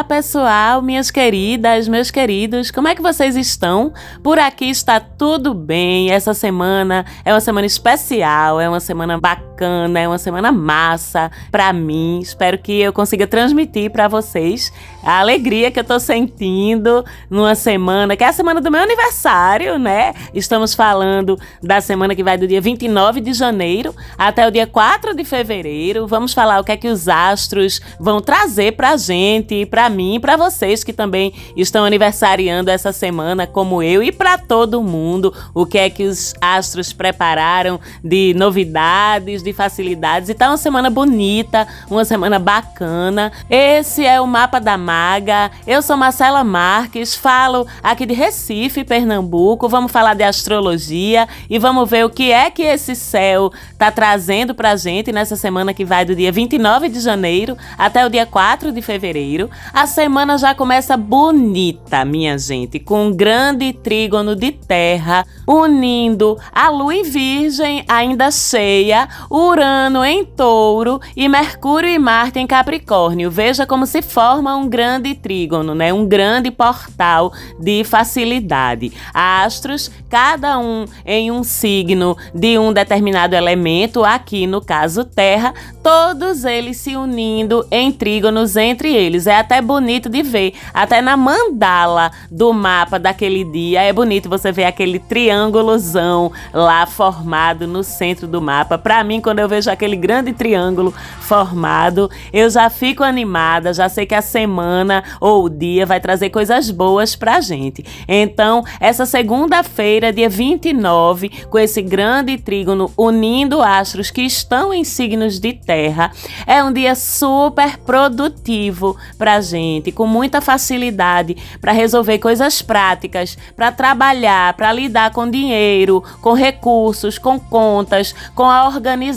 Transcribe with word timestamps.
Olá, 0.00 0.04
pessoal, 0.04 0.80
minhas 0.80 1.10
queridas, 1.10 1.86
meus 1.86 2.10
queridos, 2.10 2.70
como 2.70 2.88
é 2.88 2.94
que 2.94 3.02
vocês 3.02 3.36
estão? 3.36 3.92
Por 4.22 4.38
aqui 4.38 4.64
está 4.70 4.98
tudo 4.98 5.52
bem. 5.52 6.10
Essa 6.10 6.32
semana 6.32 7.04
é 7.22 7.34
uma 7.34 7.40
semana 7.40 7.66
especial, 7.66 8.58
é 8.58 8.66
uma 8.66 8.80
semana 8.80 9.20
bacana, 9.20 9.49
é 9.64 10.08
uma 10.08 10.18
semana 10.18 10.50
massa 10.52 11.30
para 11.50 11.72
mim. 11.72 12.20
Espero 12.20 12.58
que 12.58 12.80
eu 12.80 12.92
consiga 12.92 13.26
transmitir 13.26 13.90
para 13.90 14.08
vocês 14.08 14.72
a 15.02 15.20
alegria 15.20 15.70
que 15.70 15.80
eu 15.80 15.84
tô 15.84 15.98
sentindo 15.98 17.04
numa 17.28 17.54
semana, 17.54 18.16
que 18.16 18.24
é 18.24 18.28
a 18.28 18.32
semana 18.32 18.60
do 18.60 18.70
meu 18.70 18.82
aniversário, 18.82 19.78
né? 19.78 20.14
Estamos 20.34 20.74
falando 20.74 21.38
da 21.62 21.80
semana 21.80 22.14
que 22.14 22.22
vai 22.22 22.36
do 22.36 22.46
dia 22.46 22.60
29 22.60 23.20
de 23.20 23.32
janeiro 23.32 23.94
até 24.16 24.46
o 24.46 24.50
dia 24.50 24.66
4 24.66 25.14
de 25.14 25.24
fevereiro. 25.24 26.06
Vamos 26.06 26.32
falar 26.32 26.60
o 26.60 26.64
que 26.64 26.72
é 26.72 26.76
que 26.76 26.88
os 26.88 27.08
astros 27.08 27.80
vão 27.98 28.20
trazer 28.20 28.72
pra 28.72 28.96
gente, 28.96 29.66
pra 29.66 29.88
mim 29.88 30.18
pra 30.20 30.36
vocês 30.36 30.84
que 30.84 30.92
também 30.92 31.32
estão 31.56 31.84
aniversariando 31.84 32.70
essa 32.70 32.92
semana, 32.92 33.46
como 33.46 33.82
eu, 33.82 34.02
e 34.02 34.12
para 34.12 34.38
todo 34.38 34.82
mundo. 34.82 35.34
O 35.54 35.66
que 35.66 35.78
é 35.78 35.90
que 35.90 36.04
os 36.04 36.34
astros 36.40 36.92
prepararam 36.92 37.80
de 38.02 38.34
novidades, 38.36 39.42
de 39.42 39.49
facilidades. 39.52 40.28
E 40.28 40.34
tá 40.34 40.48
uma 40.48 40.56
semana 40.56 40.90
bonita, 40.90 41.66
uma 41.90 42.04
semana 42.04 42.38
bacana. 42.38 43.32
Esse 43.48 44.04
é 44.04 44.20
o 44.20 44.26
mapa 44.26 44.60
da 44.60 44.76
Maga. 44.76 45.50
Eu 45.66 45.82
sou 45.82 45.96
Marcela 45.96 46.42
Marques, 46.44 47.14
falo 47.14 47.66
aqui 47.82 48.06
de 48.06 48.14
Recife, 48.14 48.84
Pernambuco. 48.84 49.68
Vamos 49.68 49.92
falar 49.92 50.14
de 50.14 50.22
astrologia 50.22 51.28
e 51.48 51.58
vamos 51.58 51.88
ver 51.88 52.04
o 52.04 52.10
que 52.10 52.32
é 52.32 52.50
que 52.50 52.62
esse 52.62 52.94
céu 52.94 53.52
tá 53.78 53.90
trazendo 53.90 54.54
pra 54.54 54.76
gente 54.76 55.12
nessa 55.12 55.36
semana 55.36 55.74
que 55.74 55.84
vai 55.84 56.04
do 56.04 56.14
dia 56.14 56.32
29 56.32 56.88
de 56.88 57.00
janeiro 57.00 57.56
até 57.76 58.04
o 58.04 58.10
dia 58.10 58.26
4 58.26 58.72
de 58.72 58.82
fevereiro. 58.82 59.50
A 59.72 59.86
semana 59.86 60.38
já 60.38 60.54
começa 60.54 60.96
bonita, 60.96 62.04
minha 62.04 62.38
gente, 62.38 62.78
com 62.78 63.06
um 63.06 63.12
grande 63.12 63.72
trígono 63.72 64.34
de 64.36 64.52
terra 64.52 65.26
unindo 65.46 66.38
a 66.52 66.68
lua 66.68 66.94
em 66.94 67.02
Virgem, 67.02 67.84
ainda 67.88 68.30
cheia, 68.30 69.08
Urano 69.40 70.04
em 70.04 70.22
Touro 70.22 71.00
e 71.16 71.26
Mercúrio 71.26 71.88
e 71.88 71.98
Marte 71.98 72.38
em 72.38 72.46
Capricórnio. 72.46 73.30
Veja 73.30 73.66
como 73.66 73.86
se 73.86 74.02
forma 74.02 74.54
um 74.54 74.68
grande 74.68 75.14
trígono, 75.14 75.74
né? 75.74 75.94
Um 75.94 76.06
grande 76.06 76.50
portal 76.50 77.32
de 77.58 77.82
facilidade. 77.82 78.92
Astros, 79.14 79.90
cada 80.10 80.58
um 80.58 80.84
em 81.06 81.30
um 81.30 81.42
signo 81.42 82.18
de 82.34 82.58
um 82.58 82.70
determinado 82.70 83.34
elemento, 83.34 84.04
aqui 84.04 84.46
no 84.46 84.60
caso 84.60 85.04
Terra, 85.06 85.54
todos 85.82 86.44
eles 86.44 86.76
se 86.76 86.94
unindo 86.94 87.66
em 87.70 87.90
trígonos 87.90 88.56
entre 88.56 88.94
eles. 88.94 89.26
É 89.26 89.38
até 89.38 89.62
bonito 89.62 90.10
de 90.10 90.22
ver, 90.22 90.52
até 90.74 91.00
na 91.00 91.16
mandala 91.16 92.10
do 92.30 92.52
mapa 92.52 92.98
daquele 92.98 93.42
dia 93.44 93.80
é 93.82 93.92
bonito 93.92 94.28
você 94.28 94.52
ver 94.52 94.64
aquele 94.64 94.98
triângulozão 94.98 96.30
lá 96.52 96.84
formado 96.84 97.66
no 97.66 97.82
centro 97.82 98.26
do 98.26 98.42
mapa. 98.42 98.76
Para 98.76 99.02
mim, 99.02 99.18
quando 99.30 99.38
eu 99.38 99.48
vejo 99.48 99.70
aquele 99.70 99.94
grande 99.94 100.32
triângulo 100.32 100.92
formado, 101.20 102.10
eu 102.32 102.50
já 102.50 102.68
fico 102.68 103.04
animada, 103.04 103.72
já 103.72 103.88
sei 103.88 104.04
que 104.04 104.14
a 104.16 104.20
semana 104.20 105.04
ou 105.20 105.44
o 105.44 105.48
dia 105.48 105.86
vai 105.86 106.00
trazer 106.00 106.30
coisas 106.30 106.68
boas 106.72 107.14
pra 107.14 107.40
gente. 107.40 107.84
Então, 108.08 108.64
essa 108.80 109.06
segunda-feira, 109.06 110.12
dia 110.12 110.28
29, 110.28 111.28
com 111.48 111.56
esse 111.60 111.80
grande 111.80 112.38
trígono 112.38 112.90
unindo 112.96 113.62
astros 113.62 114.10
que 114.10 114.22
estão 114.22 114.74
em 114.74 114.82
signos 114.82 115.38
de 115.38 115.52
terra, 115.52 116.10
é 116.44 116.60
um 116.64 116.72
dia 116.72 116.96
super 116.96 117.78
produtivo 117.78 118.96
pra 119.16 119.40
gente, 119.40 119.92
com 119.92 120.08
muita 120.08 120.40
facilidade 120.40 121.36
para 121.60 121.70
resolver 121.70 122.18
coisas 122.18 122.62
práticas, 122.62 123.38
para 123.54 123.70
trabalhar, 123.70 124.54
para 124.54 124.72
lidar 124.72 125.12
com 125.12 125.30
dinheiro, 125.30 126.02
com 126.20 126.32
recursos, 126.32 127.16
com 127.16 127.38
contas, 127.38 128.12
com 128.34 128.42
a 128.42 128.66
organização 128.66 129.09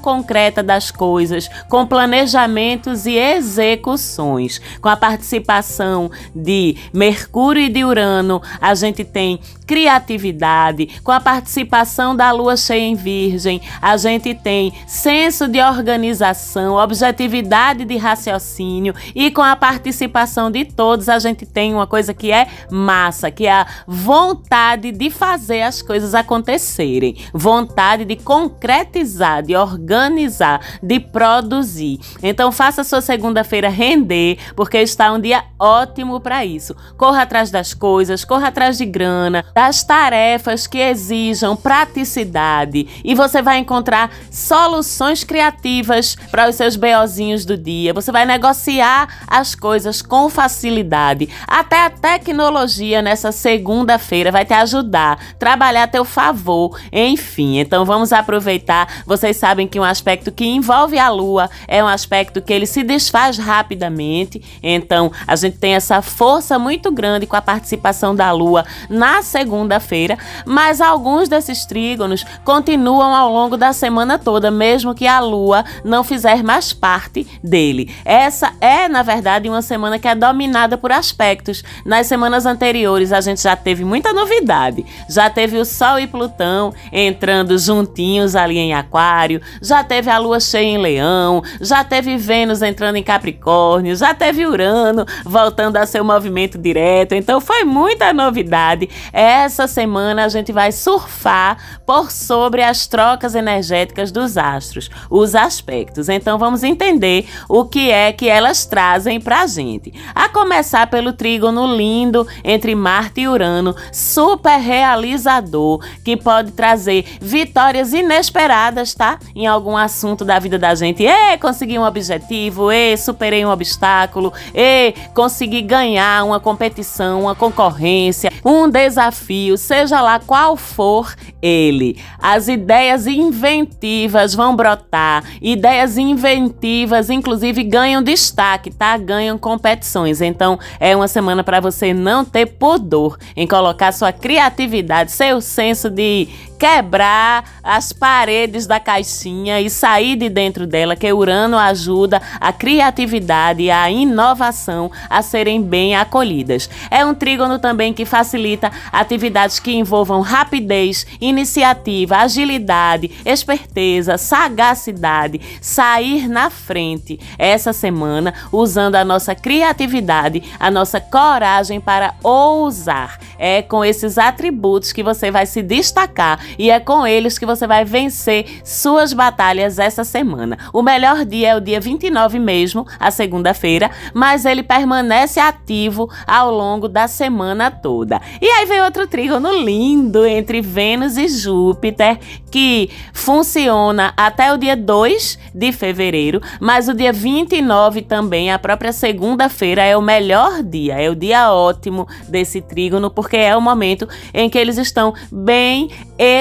concreta 0.00 0.62
das 0.62 0.90
coisas, 0.90 1.48
com 1.68 1.86
planejamentos 1.86 3.06
e 3.06 3.16
execuções. 3.16 4.60
Com 4.80 4.88
a 4.88 4.96
participação 4.96 6.10
de 6.34 6.76
Mercúrio 6.92 7.62
e 7.62 7.68
de 7.68 7.84
Urano, 7.84 8.42
a 8.60 8.74
gente 8.74 9.04
tem 9.04 9.40
criatividade. 9.66 11.00
Com 11.02 11.12
a 11.12 11.20
participação 11.20 12.14
da 12.14 12.30
lua 12.30 12.56
cheia 12.56 12.82
em 12.82 12.94
Virgem, 12.94 13.60
a 13.80 13.96
gente 13.96 14.34
tem 14.34 14.72
senso 14.86 15.48
de 15.48 15.60
organização, 15.60 16.74
objetividade 16.74 17.84
de 17.84 17.96
raciocínio 17.96 18.94
e 19.14 19.30
com 19.30 19.40
a 19.40 19.56
participação 19.56 20.50
de 20.50 20.64
todos, 20.64 21.08
a 21.08 21.18
gente 21.18 21.46
tem 21.46 21.72
uma 21.72 21.86
coisa 21.86 22.12
que 22.12 22.30
é 22.30 22.46
massa, 22.70 23.30
que 23.30 23.46
é 23.46 23.52
a 23.52 23.66
vontade 23.86 24.92
de 24.92 25.08
fazer 25.08 25.62
as 25.62 25.80
coisas 25.80 26.14
acontecerem, 26.14 27.16
vontade 27.32 28.04
de 28.04 28.16
concretizar, 28.16 29.31
de 29.40 29.56
organizar, 29.56 30.60
de 30.82 31.00
produzir. 31.00 31.98
Então 32.22 32.52
faça 32.52 32.84
sua 32.84 33.00
segunda-feira 33.00 33.68
render, 33.68 34.38
porque 34.54 34.78
está 34.78 35.12
um 35.12 35.20
dia 35.20 35.44
ótimo 35.58 36.20
para 36.20 36.44
isso. 36.44 36.74
Corra 36.96 37.22
atrás 37.22 37.50
das 37.50 37.72
coisas, 37.72 38.24
corra 38.24 38.48
atrás 38.48 38.76
de 38.76 38.84
grana, 38.84 39.44
das 39.54 39.82
tarefas 39.82 40.66
que 40.66 40.78
exijam 40.78 41.56
praticidade 41.56 42.88
e 43.04 43.14
você 43.14 43.42
vai 43.42 43.58
encontrar 43.58 44.10
soluções 44.30 45.24
criativas 45.24 46.16
para 46.30 46.48
os 46.48 46.56
seus 46.56 46.76
beozinhos 46.76 47.44
do 47.44 47.56
dia. 47.56 47.92
Você 47.92 48.10
vai 48.10 48.24
negociar 48.24 49.08
as 49.26 49.54
coisas 49.54 50.02
com 50.02 50.28
facilidade. 50.28 51.28
Até 51.46 51.84
a 51.84 51.90
tecnologia 51.90 53.02
nessa 53.02 53.32
segunda-feira 53.32 54.32
vai 54.32 54.44
te 54.44 54.54
ajudar, 54.54 55.18
trabalhar 55.38 55.84
a 55.84 55.88
teu 55.88 56.04
favor. 56.04 56.78
Enfim, 56.92 57.58
então 57.58 57.84
vamos 57.84 58.12
aproveitar. 58.12 59.02
Vocês 59.22 59.36
sabem 59.36 59.68
que 59.68 59.78
um 59.78 59.84
aspecto 59.84 60.30
que 60.32 60.44
envolve 60.44 60.98
a 60.98 61.08
lua 61.08 61.48
é 61.68 61.82
um 61.82 61.88
aspecto 61.88 62.42
que 62.42 62.52
ele 62.52 62.66
se 62.66 62.82
desfaz 62.82 63.38
rapidamente. 63.38 64.42
Então, 64.62 65.12
a 65.26 65.36
gente 65.36 65.58
tem 65.58 65.74
essa 65.74 66.02
força 66.02 66.58
muito 66.58 66.90
grande 66.90 67.26
com 67.26 67.36
a 67.36 67.42
participação 67.42 68.14
da 68.14 68.32
lua 68.32 68.64
na 68.90 69.22
segunda 69.22 69.52
segunda-feira, 69.52 70.18
mas 70.44 70.80
alguns 70.80 71.28
desses 71.28 71.64
trígonos 71.64 72.24
continuam 72.44 73.14
ao 73.14 73.30
longo 73.30 73.56
da 73.56 73.72
semana 73.72 74.18
toda, 74.18 74.50
mesmo 74.50 74.94
que 74.94 75.06
a 75.06 75.20
lua 75.20 75.64
não 75.84 76.02
fizer 76.02 76.42
mais 76.42 76.72
parte 76.72 77.26
dele. 77.42 77.94
Essa 78.04 78.52
é, 78.60 78.88
na 78.88 79.02
verdade, 79.02 79.48
uma 79.48 79.62
semana 79.62 79.98
que 79.98 80.08
é 80.08 80.14
dominada 80.14 80.76
por 80.76 80.90
aspectos. 80.90 81.62
Nas 81.84 82.06
semanas 82.06 82.46
anteriores, 82.46 83.12
a 83.12 83.20
gente 83.20 83.42
já 83.42 83.54
teve 83.54 83.84
muita 83.84 84.12
novidade. 84.12 84.84
Já 85.08 85.30
teve 85.30 85.58
o 85.58 85.64
Sol 85.64 85.98
e 85.98 86.06
Plutão 86.06 86.72
entrando 86.90 87.56
juntinhos 87.58 88.34
ali 88.34 88.58
em 88.58 88.74
Aquário, 88.74 89.11
já 89.60 89.84
teve 89.84 90.10
a 90.10 90.18
lua 90.18 90.40
cheia 90.40 90.66
em 90.66 90.78
Leão, 90.78 91.42
já 91.60 91.84
teve 91.84 92.16
Vênus 92.16 92.62
entrando 92.62 92.96
em 92.96 93.02
Capricórnio, 93.02 93.94
já 93.94 94.14
teve 94.14 94.46
Urano 94.46 95.04
voltando 95.24 95.76
a 95.76 95.86
seu 95.86 96.04
movimento 96.04 96.56
direto. 96.56 97.14
Então 97.14 97.40
foi 97.40 97.64
muita 97.64 98.12
novidade. 98.12 98.88
Essa 99.12 99.66
semana 99.66 100.24
a 100.24 100.28
gente 100.28 100.52
vai 100.52 100.72
surfar 100.72 101.80
por 101.86 102.10
sobre 102.10 102.62
as 102.62 102.86
trocas 102.86 103.34
energéticas 103.34 104.10
dos 104.10 104.38
astros, 104.38 104.90
os 105.10 105.34
aspectos. 105.34 106.08
Então 106.08 106.38
vamos 106.38 106.62
entender 106.62 107.26
o 107.48 107.64
que 107.64 107.90
é 107.90 108.12
que 108.12 108.28
elas 108.28 108.64
trazem 108.64 109.20
pra 109.20 109.46
gente. 109.46 109.92
A 110.14 110.28
começar 110.28 110.86
pelo 110.86 111.12
trígono 111.12 111.66
lindo 111.76 112.26
entre 112.42 112.74
Marte 112.74 113.22
e 113.22 113.28
Urano, 113.28 113.74
super 113.92 114.58
realizador, 114.58 115.84
que 116.04 116.16
pode 116.16 116.52
trazer 116.52 117.04
vitórias 117.20 117.92
inesperadas, 117.92 118.94
tá? 119.02 119.18
Em 119.34 119.48
algum 119.48 119.76
assunto 119.76 120.24
da 120.24 120.38
vida 120.38 120.56
da 120.56 120.76
gente. 120.76 121.02
E 121.02 121.36
consegui 121.38 121.76
um 121.76 121.84
objetivo, 121.84 122.70
e 122.70 122.96
superei 122.96 123.44
um 123.44 123.50
obstáculo, 123.50 124.32
e 124.54 124.94
consegui 125.12 125.60
ganhar 125.60 126.24
uma 126.24 126.38
competição, 126.38 127.22
uma 127.22 127.34
concorrência, 127.34 128.30
um 128.44 128.70
desafio 128.70 129.58
seja 129.58 130.00
lá 130.00 130.20
qual 130.20 130.56
for 130.56 131.16
ele. 131.42 132.00
As 132.20 132.46
ideias 132.46 133.08
inventivas 133.08 134.36
vão 134.36 134.54
brotar, 134.54 135.24
ideias 135.40 135.98
inventivas, 135.98 137.10
inclusive, 137.10 137.64
ganham 137.64 138.04
destaque, 138.04 138.70
tá? 138.70 138.96
Ganham 138.96 139.36
competições. 139.36 140.20
Então, 140.20 140.60
é 140.78 140.94
uma 140.94 141.08
semana 141.08 141.42
para 141.42 141.58
você 141.58 141.92
não 141.92 142.24
ter 142.24 142.46
pudor 142.46 143.18
em 143.36 143.48
colocar 143.48 143.90
sua 143.90 144.12
criatividade, 144.12 145.10
seu 145.10 145.40
senso 145.40 145.90
de 145.90 146.28
quebrar 146.62 147.42
as 147.60 147.92
paredes 147.92 148.68
da 148.68 148.78
caixinha 148.78 149.60
e 149.60 149.68
sair 149.68 150.14
de 150.14 150.28
dentro 150.28 150.64
dela, 150.64 150.94
que 150.94 151.12
Urano 151.12 151.58
ajuda 151.58 152.22
a 152.40 152.52
criatividade 152.52 153.62
e 153.62 153.70
a 153.70 153.90
inovação 153.90 154.88
a 155.10 155.22
serem 155.22 155.60
bem 155.60 155.96
acolhidas. 155.96 156.70
É 156.88 157.04
um 157.04 157.16
trígono 157.16 157.58
também 157.58 157.92
que 157.92 158.04
facilita 158.04 158.70
atividades 158.92 159.58
que 159.58 159.72
envolvam 159.72 160.20
rapidez, 160.20 161.04
iniciativa, 161.20 162.18
agilidade, 162.18 163.10
esperteza, 163.26 164.16
sagacidade, 164.16 165.40
sair 165.60 166.28
na 166.28 166.48
frente 166.48 167.18
essa 167.36 167.72
semana 167.72 168.34
usando 168.52 168.94
a 168.94 169.04
nossa 169.04 169.34
criatividade, 169.34 170.44
a 170.60 170.70
nossa 170.70 171.00
coragem 171.00 171.80
para 171.80 172.14
ousar. 172.22 173.18
É 173.36 173.62
com 173.62 173.84
esses 173.84 174.16
atributos 174.16 174.92
que 174.92 175.02
você 175.02 175.28
vai 175.28 175.44
se 175.44 175.60
destacar 175.60 176.38
e 176.58 176.70
é 176.70 176.80
com 176.80 177.06
eles 177.06 177.38
que 177.38 177.46
você 177.46 177.66
vai 177.66 177.84
vencer 177.84 178.60
suas 178.64 179.12
batalhas 179.12 179.78
essa 179.78 180.04
semana. 180.04 180.58
O 180.72 180.82
melhor 180.82 181.24
dia 181.24 181.48
é 181.48 181.56
o 181.56 181.60
dia 181.60 181.80
29 181.80 182.38
mesmo, 182.38 182.86
a 182.98 183.10
segunda-feira, 183.10 183.90
mas 184.14 184.44
ele 184.44 184.62
permanece 184.62 185.40
ativo 185.40 186.08
ao 186.26 186.50
longo 186.50 186.88
da 186.88 187.08
semana 187.08 187.70
toda. 187.70 188.20
E 188.40 188.46
aí 188.46 188.66
vem 188.66 188.82
outro 188.82 189.06
trígono 189.06 189.52
lindo 189.52 190.24
entre 190.26 190.60
Vênus 190.60 191.16
e 191.16 191.28
Júpiter, 191.28 192.18
que 192.50 192.90
funciona 193.12 194.12
até 194.16 194.52
o 194.52 194.56
dia 194.56 194.76
2 194.76 195.38
de 195.54 195.72
fevereiro, 195.72 196.40
mas 196.60 196.88
o 196.88 196.94
dia 196.94 197.12
29 197.12 198.02
também, 198.02 198.52
a 198.52 198.58
própria 198.58 198.92
segunda-feira, 198.92 199.82
é 199.82 199.96
o 199.96 200.02
melhor 200.02 200.62
dia, 200.62 201.00
é 201.00 201.10
o 201.10 201.14
dia 201.14 201.52
ótimo 201.52 202.06
desse 202.28 202.60
trígono, 202.60 203.10
porque 203.10 203.36
é 203.36 203.56
o 203.56 203.60
momento 203.60 204.08
em 204.32 204.48
que 204.48 204.58
eles 204.58 204.78
estão 204.78 205.14
bem 205.30 205.90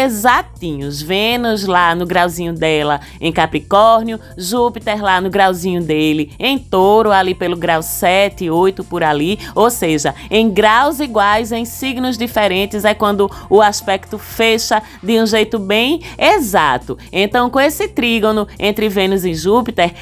exatinhos. 0.01 1.01
Vênus 1.01 1.65
lá 1.65 1.94
no 1.95 2.06
grauzinho 2.06 2.53
dela 2.53 3.00
em 3.19 3.31
Capricórnio, 3.31 4.19
Júpiter 4.38 5.01
lá 5.01 5.21
no 5.21 5.30
grauzinho 5.30 5.81
dele 5.81 6.33
em 6.39 6.57
Touro, 6.57 7.12
ali 7.12 7.33
pelo 7.33 7.56
grau 7.56 7.81
7, 7.81 8.50
8 8.50 8.83
por 8.83 9.03
ali, 9.03 9.39
ou 9.56 9.69
seja, 9.69 10.13
em 10.30 10.50
graus 10.50 11.00
iguais, 11.00 11.51
em 11.51 11.65
signos 11.65 12.18
diferentes, 12.18 12.86
é 12.86 12.94
quando 12.94 13.30
o 13.50 13.62
aspecto 13.62 14.18
fecha 14.18 14.81
de 15.01 15.19
um 15.21 15.25
jeito 15.25 15.59
bem 15.59 16.01
exato. 16.18 16.98
Então, 17.12 17.50
com 17.50 17.59
esse 17.59 17.88
trígono 17.88 18.48
entre 18.59 18.89
Vênus 18.89 19.24
e 19.24 19.33
Júpiter, 19.33 19.94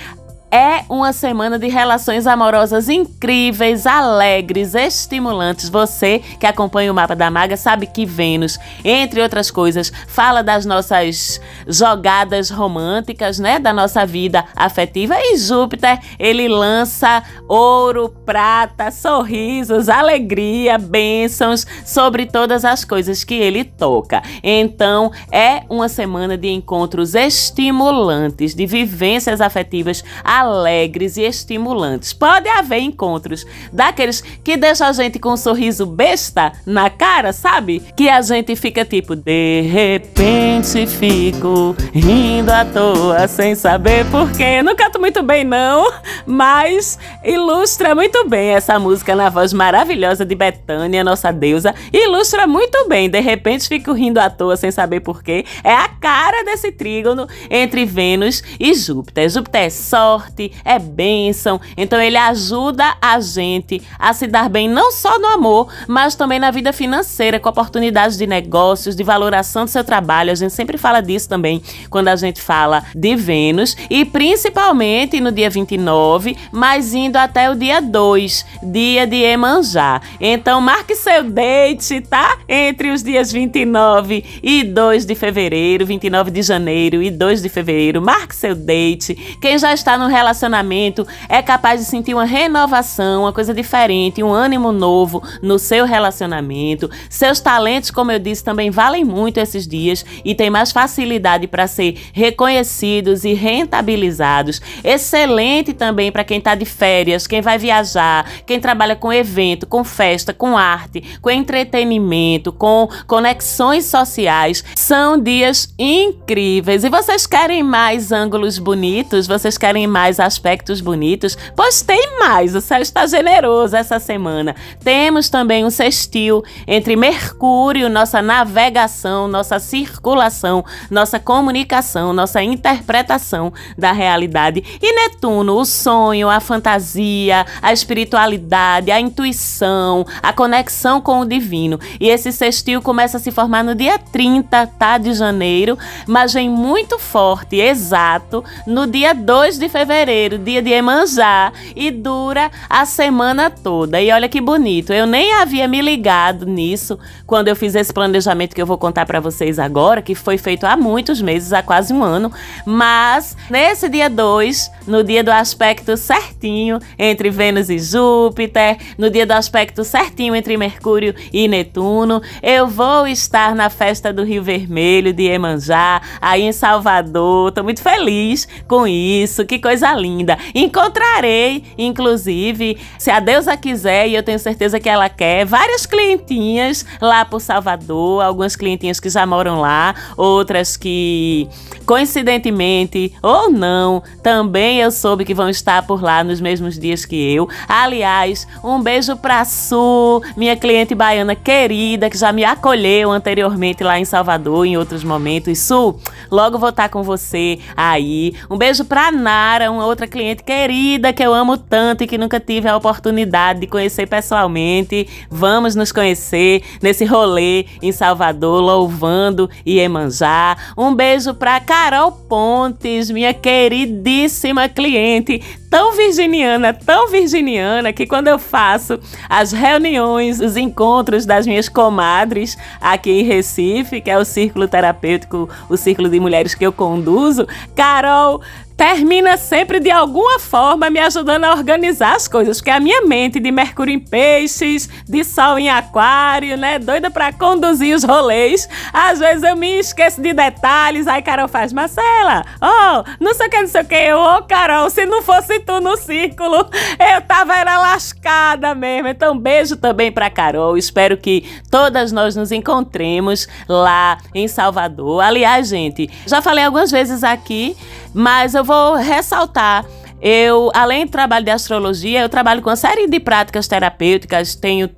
é 0.51 0.83
uma 0.89 1.13
semana 1.13 1.59
de 1.59 1.67
relações 1.67 2.25
amorosas 2.25 2.89
incríveis, 2.89 3.85
alegres, 3.85 4.73
estimulantes. 4.73 5.69
Você 5.69 6.19
que 6.39 6.45
acompanha 6.45 6.91
o 6.91 6.95
mapa 6.95 7.15
da 7.15 7.29
maga 7.29 7.55
sabe 7.55 7.85
que 7.85 8.05
Vênus, 8.05 8.57
entre 8.83 9.21
outras 9.21 9.51
coisas, 9.51 9.91
fala 10.07 10.41
das 10.41 10.65
nossas 10.65 11.39
jogadas 11.67 12.49
românticas, 12.49 13.39
né, 13.39 13.59
da 13.59 13.71
nossa 13.71 14.05
vida 14.05 14.45
afetiva 14.55 15.15
e 15.19 15.37
Júpiter, 15.37 15.99
ele 16.17 16.47
lança 16.47 17.23
ouro, 17.47 18.09
prata, 18.25 18.91
sorrisos, 18.91 19.89
alegria, 19.89 20.77
bênçãos 20.77 21.65
sobre 21.85 22.25
todas 22.25 22.65
as 22.65 22.83
coisas 22.83 23.23
que 23.23 23.35
ele 23.35 23.63
toca. 23.63 24.21
Então, 24.43 25.11
é 25.31 25.63
uma 25.69 25.87
semana 25.87 26.37
de 26.37 26.49
encontros 26.49 27.13
estimulantes, 27.13 28.55
de 28.55 28.65
vivências 28.65 29.41
afetivas 29.41 30.03
alegres 30.39 31.18
e 31.18 31.21
estimulantes. 31.21 32.13
Pode 32.13 32.47
haver 32.47 32.80
encontros 32.80 33.45
daqueles 33.71 34.21
que 34.21 34.57
deixam 34.57 34.88
a 34.88 34.94
gente 34.94 35.19
com 35.19 35.33
um 35.33 35.38
sorriso 35.38 35.86
besta 35.86 36.53
na 36.65 36.89
cara, 36.89 37.33
sabe? 37.33 37.83
Que 37.95 38.09
a 38.09 38.21
gente 38.21 38.56
fica 38.56 38.86
tipo, 38.86 39.15
de 39.15 39.62
repente 39.62 40.88
fico 40.88 41.75
rindo 41.94 42.51
à 42.51 42.63
toa 42.65 43.27
sem 43.27 43.53
saber 43.56 44.06
porquê. 44.09 44.62
Não 44.63 44.75
canto 44.75 45.00
muito 45.00 45.21
bem, 45.21 45.44
não, 45.44 45.91
mas 46.25 46.97
ilustra 47.24 47.94
muito 47.94 48.27
bem 48.27 48.50
essa 48.50 48.80
música 48.80 49.15
na 49.15 49.30
voz 49.30 49.53
maravilhosa 49.53 50.25
de 50.25 50.35
Betânia, 50.35 51.03
nossa 51.03 51.31
deusa. 51.31 51.75
Ilustra 51.92 52.47
muito 52.47 52.88
bem. 52.88 53.09
De 53.09 53.19
repente 53.19 53.68
fico 53.68 53.92
rindo 53.92 54.19
à 54.19 54.30
toa 54.30 54.56
sem 54.56 54.71
saber 54.71 55.01
porquê. 55.01 55.45
É 55.63 55.74
a 55.74 55.89
cara 55.89 56.44
desse 56.44 56.71
trígono 56.71 57.27
entre 57.50 57.85
Vênus 57.85 58.42
e 58.59 58.74
Júpiter. 58.74 59.30
Júpiter 59.30 59.63
é 59.63 59.69
sorte 59.69 60.28
é 60.63 60.79
bênção. 60.79 61.59
Então 61.77 62.01
ele 62.01 62.17
ajuda 62.17 62.95
a 63.01 63.19
gente 63.19 63.81
a 63.97 64.13
se 64.13 64.27
dar 64.27 64.49
bem 64.49 64.69
não 64.69 64.91
só 64.91 65.19
no 65.19 65.27
amor, 65.27 65.67
mas 65.87 66.15
também 66.15 66.39
na 66.39 66.51
vida 66.51 66.71
financeira, 66.73 67.39
com 67.39 67.49
oportunidades 67.49 68.17
de 68.17 68.27
negócios, 68.27 68.95
de 68.95 69.03
valoração 69.03 69.65
do 69.65 69.71
seu 69.71 69.83
trabalho. 69.83 70.31
A 70.31 70.35
gente 70.35 70.53
sempre 70.53 70.77
fala 70.77 71.01
disso 71.01 71.27
também 71.29 71.61
quando 71.89 72.07
a 72.07 72.15
gente 72.15 72.41
fala 72.41 72.83
de 72.95 73.15
Vênus 73.15 73.75
e 73.89 74.05
principalmente 74.05 75.19
no 75.19 75.31
dia 75.31 75.49
29, 75.49 76.37
mas 76.51 76.93
indo 76.93 77.17
até 77.17 77.49
o 77.49 77.55
dia 77.55 77.81
2, 77.81 78.45
dia 78.63 79.05
de 79.05 79.17
Emanjá. 79.17 80.01
Então 80.19 80.61
marque 80.61 80.95
seu 80.95 81.23
date, 81.23 82.01
tá? 82.01 82.37
Entre 82.47 82.91
os 82.91 83.03
dias 83.03 83.31
29 83.31 84.23
e 84.41 84.63
2 84.63 85.05
de 85.05 85.15
fevereiro, 85.15 85.85
29 85.85 86.31
de 86.31 86.41
janeiro 86.41 87.01
e 87.01 87.09
2 87.09 87.41
de 87.41 87.49
fevereiro. 87.49 88.01
Marque 88.01 88.35
seu 88.35 88.55
date. 88.55 89.15
Quem 89.41 89.57
já 89.57 89.73
está 89.73 89.97
no 89.97 90.07
relacionamento 90.19 91.07
é 91.30 91.42
capaz 91.42 91.80
de 91.80 91.86
sentir 91.88 92.13
uma 92.13 92.25
renovação, 92.25 93.21
uma 93.21 93.33
coisa 93.33 93.54
diferente, 93.54 94.21
um 94.21 94.33
ânimo 94.33 94.71
novo 94.71 95.24
no 95.42 95.57
seu 95.57 95.86
relacionamento. 95.86 96.89
Seus 97.10 97.39
talentos, 97.39 97.89
como 97.89 98.12
eu 98.12 98.19
disse, 98.19 98.44
também 98.44 98.69
valem 98.69 99.06
muito 99.06 99.39
esses 99.39 99.66
dias 99.68 100.06
e 100.25 100.36
tem 100.36 100.50
mais 100.50 100.71
facilidade 100.71 101.48
para 101.48 101.68
ser 101.68 101.98
reconhecidos 102.12 103.24
e 103.24 103.33
rentabilizados. 103.33 104.62
Excelente 104.83 105.74
também 105.74 106.12
para 106.12 106.24
quem 106.24 106.39
está 106.39 106.54
de 106.54 106.66
férias, 106.66 107.25
quem 107.25 107.42
vai 107.42 107.57
viajar, 107.57 108.25
quem 108.45 108.60
trabalha 108.60 108.95
com 108.95 109.13
evento, 109.13 109.66
com 109.66 109.83
festa, 109.83 110.33
com 110.33 110.57
arte, 110.57 111.01
com 111.21 111.30
entretenimento, 111.30 112.51
com 112.51 112.89
conexões 113.07 113.86
sociais. 113.86 114.63
São 114.75 115.18
dias 115.18 115.74
incríveis. 115.80 116.83
E 116.83 116.89
vocês 116.89 117.25
querem 117.25 117.63
mais 117.63 118.12
ângulos 118.12 118.60
bonitos? 118.60 119.27
Vocês 119.27 119.57
querem 119.57 119.88
mais 119.88 120.08
mais 120.09 120.19
aspectos 120.19 120.81
bonitos, 120.81 121.38
pois 121.56 121.83
tem 121.83 122.17
mais. 122.19 122.56
O 122.56 122.61
céu 122.61 122.81
está 122.81 123.06
generoso 123.06 123.75
essa 123.75 124.00
semana. 124.00 124.56
Temos 124.83 125.29
também 125.29 125.63
um 125.63 125.69
sextil 125.69 126.44
entre 126.67 126.95
Mercúrio, 126.95 127.89
nossa 127.89 128.19
navegação, 128.19 129.27
nossa 129.27 129.59
circulação, 129.59 130.65
nossa 130.89 131.19
comunicação, 131.19 132.11
nossa 132.11 132.41
interpretação 132.41 133.53
da 133.77 133.91
realidade, 133.91 134.63
e 134.81 134.94
Netuno, 134.94 135.57
o 135.57 135.65
sonho, 135.65 136.27
a 136.27 136.39
fantasia, 136.39 137.45
a 137.61 137.71
espiritualidade, 137.71 138.89
a 138.89 138.99
intuição, 138.99 140.06
a 140.23 140.33
conexão 140.33 140.99
com 140.99 141.19
o 141.19 141.25
divino. 141.25 141.80
E 141.99 142.09
esse 142.09 142.31
sextil 142.31 142.81
começa 142.81 143.18
a 143.18 143.19
se 143.19 143.30
formar 143.30 143.63
no 143.63 143.75
dia 143.75 143.99
30 143.99 144.66
tá, 144.80 144.97
de 144.97 145.13
janeiro, 145.13 145.78
mas 146.07 146.33
vem 146.33 146.49
muito 146.49 146.97
forte, 146.97 147.57
exato, 147.57 148.44
no 148.66 148.87
dia 148.87 149.13
2 149.13 149.59
de 149.59 149.69
fevereiro 149.69 149.98
fevereiro, 149.99 150.37
dia 150.37 150.61
de 150.61 150.71
Emanjá, 150.71 151.51
e 151.75 151.91
dura 151.91 152.49
a 152.69 152.85
semana 152.85 153.49
toda. 153.49 154.01
E 154.01 154.09
olha 154.11 154.29
que 154.29 154.39
bonito, 154.39 154.94
eu 154.94 155.06
nem 155.06 155.33
havia 155.33 155.68
me 155.68 155.81
ligado 155.81 156.45
nisso 156.45 156.97
quando 157.27 157.49
eu 157.49 157.56
fiz 157.56 157.75
esse 157.75 157.94
planejamento 157.94 158.56
que 158.56 158.61
eu 158.61 158.65
vou 158.65 158.77
contar 158.77 159.06
para 159.06 159.19
vocês 159.19 159.59
agora, 159.59 160.01
que 160.01 160.15
foi 160.15 160.37
feito 160.37 160.65
há 160.65 160.77
muitos 160.77 161.21
meses, 161.21 161.51
há 161.51 161.61
quase 161.61 161.94
um 161.94 162.01
ano, 162.01 162.31
mas 162.65 163.35
nesse 163.49 163.89
dia 163.89 164.09
2, 164.09 164.71
no 164.87 165.03
dia 165.03 165.23
do 165.23 165.31
aspecto 165.31 165.97
certinho 165.97 166.79
entre 166.97 167.29
Vênus 167.29 167.69
e 167.69 167.77
Júpiter, 167.77 168.77
no 168.97 169.09
dia 169.09 169.25
do 169.25 169.33
aspecto 169.33 169.83
certinho 169.83 170.33
entre 170.33 170.56
Mercúrio 170.56 171.13
e 171.33 171.47
Netuno, 171.47 172.21
eu 172.41 172.68
vou 172.68 173.06
estar 173.06 173.53
na 173.53 173.69
festa 173.69 174.13
do 174.13 174.23
Rio 174.23 174.41
Vermelho 174.41 175.11
de 175.11 175.25
Emanjá, 175.25 176.01
aí 176.21 176.44
em 176.44 176.53
Salvador. 176.53 177.51
Tô 177.51 177.63
muito 177.63 177.81
feliz 177.81 178.47
com 178.68 178.87
isso. 178.87 179.45
Que 179.45 179.59
coisa 179.59 179.88
coisa 179.89 179.93
linda. 179.93 180.37
Encontrarei, 180.53 181.63
inclusive, 181.77 182.77
se 182.97 183.09
a 183.09 183.19
deusa 183.19 183.55
quiser, 183.57 184.07
e 184.07 184.15
eu 184.15 184.23
tenho 184.23 184.39
certeza 184.39 184.79
que 184.79 184.89
ela 184.89 185.09
quer, 185.09 185.45
várias 185.45 185.85
clientinhas 185.85 186.85
lá 187.01 187.25
por 187.25 187.39
Salvador, 187.39 188.23
algumas 188.23 188.55
clientinhas 188.55 188.99
que 188.99 189.09
já 189.09 189.25
moram 189.25 189.59
lá, 189.59 189.95
outras 190.17 190.77
que, 190.77 191.47
coincidentemente 191.85 193.13
ou 193.21 193.49
não, 193.49 194.03
também 194.21 194.79
eu 194.79 194.91
soube 194.91 195.25
que 195.25 195.33
vão 195.33 195.49
estar 195.49 195.85
por 195.85 196.01
lá 196.01 196.23
nos 196.23 196.41
mesmos 196.41 196.77
dias 196.77 197.05
que 197.05 197.33
eu. 197.33 197.47
Aliás, 197.67 198.47
um 198.63 198.81
beijo 198.81 199.15
pra 199.15 199.45
Su, 199.45 200.21
minha 200.35 200.55
cliente 200.55 200.93
baiana 200.93 201.35
querida, 201.35 202.09
que 202.09 202.17
já 202.17 202.31
me 202.31 202.43
acolheu 202.43 203.11
anteriormente 203.11 203.83
lá 203.83 203.99
em 203.99 204.05
Salvador 204.05 204.65
em 204.65 204.77
outros 204.77 205.03
momentos. 205.03 205.57
Su, 205.59 205.95
logo 206.29 206.57
vou 206.57 206.69
estar 206.69 206.89
com 206.89 207.01
você 207.03 207.59
aí. 207.75 208.33
Um 208.49 208.57
beijo 208.57 208.85
pra 208.85 209.11
Nara, 209.11 209.69
é 209.69 209.71
uma 209.71 209.85
outra 209.85 210.07
cliente 210.07 210.44
querida 210.44 211.14
que 211.14 211.21
eu 211.21 211.31
amo 211.31 211.56
tanto 211.56 212.04
e 212.04 212.07
que 212.07 212.18
nunca 212.18 212.40
tive 212.40 212.68
a 212.68 212.76
oportunidade 212.76 213.59
de 213.59 213.68
conhecer 213.68 214.07
pessoalmente. 214.07 215.07
Vamos 215.30 215.76
nos 215.76 215.92
conhecer 215.92 216.64
nesse 216.81 217.06
rolê 217.06 217.66
em 217.80 217.92
Salvador, 217.92 218.61
louvando 218.61 219.47
Iemanjá. 219.66 220.57
Um 220.76 220.95
beijo 220.95 221.35
para 221.35 221.59
Carol 221.59 222.11
Pontes, 222.11 223.11
minha 223.11 223.31
queridíssima 223.31 224.68
cliente 224.68 225.40
tão 225.69 225.95
virginiana, 225.95 226.73
tão 226.73 227.07
virginiana, 227.09 227.94
que 227.94 228.07
quando 228.07 228.28
eu 228.28 228.40
faço 228.40 228.99
as 229.30 229.52
reuniões, 229.52 230.40
os 230.40 230.57
encontros 230.57 231.26
das 231.26 231.45
minhas 231.45 231.69
comadres 231.69 232.57
aqui 232.81 233.11
em 233.11 233.23
Recife, 233.23 234.02
que 234.02 234.09
é 234.09 234.18
o 234.18 234.26
círculo 234.26 234.68
terapêutico, 234.68 235.49
o 235.69 235.78
círculo 235.78 236.09
de 236.09 236.19
mulheres 236.19 236.56
que 236.56 236.66
eu 236.66 236.71
conduzo, 236.71 237.47
Carol 237.76 238.42
termina 238.80 239.35
sempre 239.35 239.78
de 239.81 239.92
alguma 239.92 240.40
forma 240.40 240.90
me 240.90 240.99
ajudando 240.99 241.44
a 241.44 241.52
organizar 241.52 242.16
as 242.16 242.30
coisas, 242.30 242.59
porque 242.59 242.71
a 242.71 242.80
minha 242.80 243.02
mente 243.02 243.38
de 243.38 243.52
Mercúrio 243.52 243.94
em 243.94 243.99
Peixes, 243.99 244.88
de 245.06 245.21
Sol 245.26 245.59
em 245.59 245.69
Aquário, 245.69 246.56
né, 246.56 246.80
doida 246.80 247.11
para 247.11 247.33
conduzir 247.33 247.94
os 247.94 248.06
rolês, 248.06 248.69
às 248.94 249.19
vezes 249.19 249.44
eu 249.44 249.57
me 249.57 249.80
esqueço 249.80 250.21
de 250.21 250.31
detalhes, 250.31 251.07
aí 251.07 251.21
Carol 251.21 251.49
faz, 251.49 251.73
Marcela, 251.73 252.45
oh, 252.61 253.04
não 253.19 253.33
sei 253.33 253.47
o 253.47 253.49
que, 253.49 253.59
não 253.59 253.68
sei 253.68 253.81
o 253.81 253.85
que, 253.85 254.14
ô 254.14 254.38
oh, 254.38 254.44
Carol, 254.44 254.90
se 254.90 255.06
não 255.06 255.21
fosse 255.21 255.58
no 255.81 255.97
círculo, 255.97 256.57
eu 256.99 257.21
tava 257.28 257.56
era 257.56 257.80
lascada 257.80 258.73
mesmo. 258.75 259.07
Então, 259.07 259.37
beijo 259.37 259.75
também 259.75 260.11
para 260.11 260.30
Carol, 260.30 260.78
espero 260.78 261.18
que 261.18 261.45
todas 261.69 262.11
nós 262.11 262.35
nos 262.35 262.51
encontremos 262.51 263.47
lá 263.68 264.18
em 264.33 264.47
Salvador. 264.47 265.21
Aliás, 265.21 265.68
gente, 265.68 266.09
já 266.25 266.42
falei 266.42 266.66
algumas 266.66 266.92
vezes 266.92 267.23
aqui, 267.23 267.75
mas 268.13 268.56
eu 268.56 268.63
vou 268.63 268.95
ressaltar 268.95 269.85
eu, 270.21 270.69
além 270.73 271.06
do 271.06 271.11
trabalho 271.11 271.45
de 271.45 271.51
astrologia, 271.51 272.21
eu 272.21 272.28
trabalho 272.28 272.61
com 272.61 272.69
uma 272.69 272.75
série 272.75 273.07
de 273.07 273.19
práticas 273.19 273.68
terapêuticas, 273.68 274.54
tenho 274.54 274.89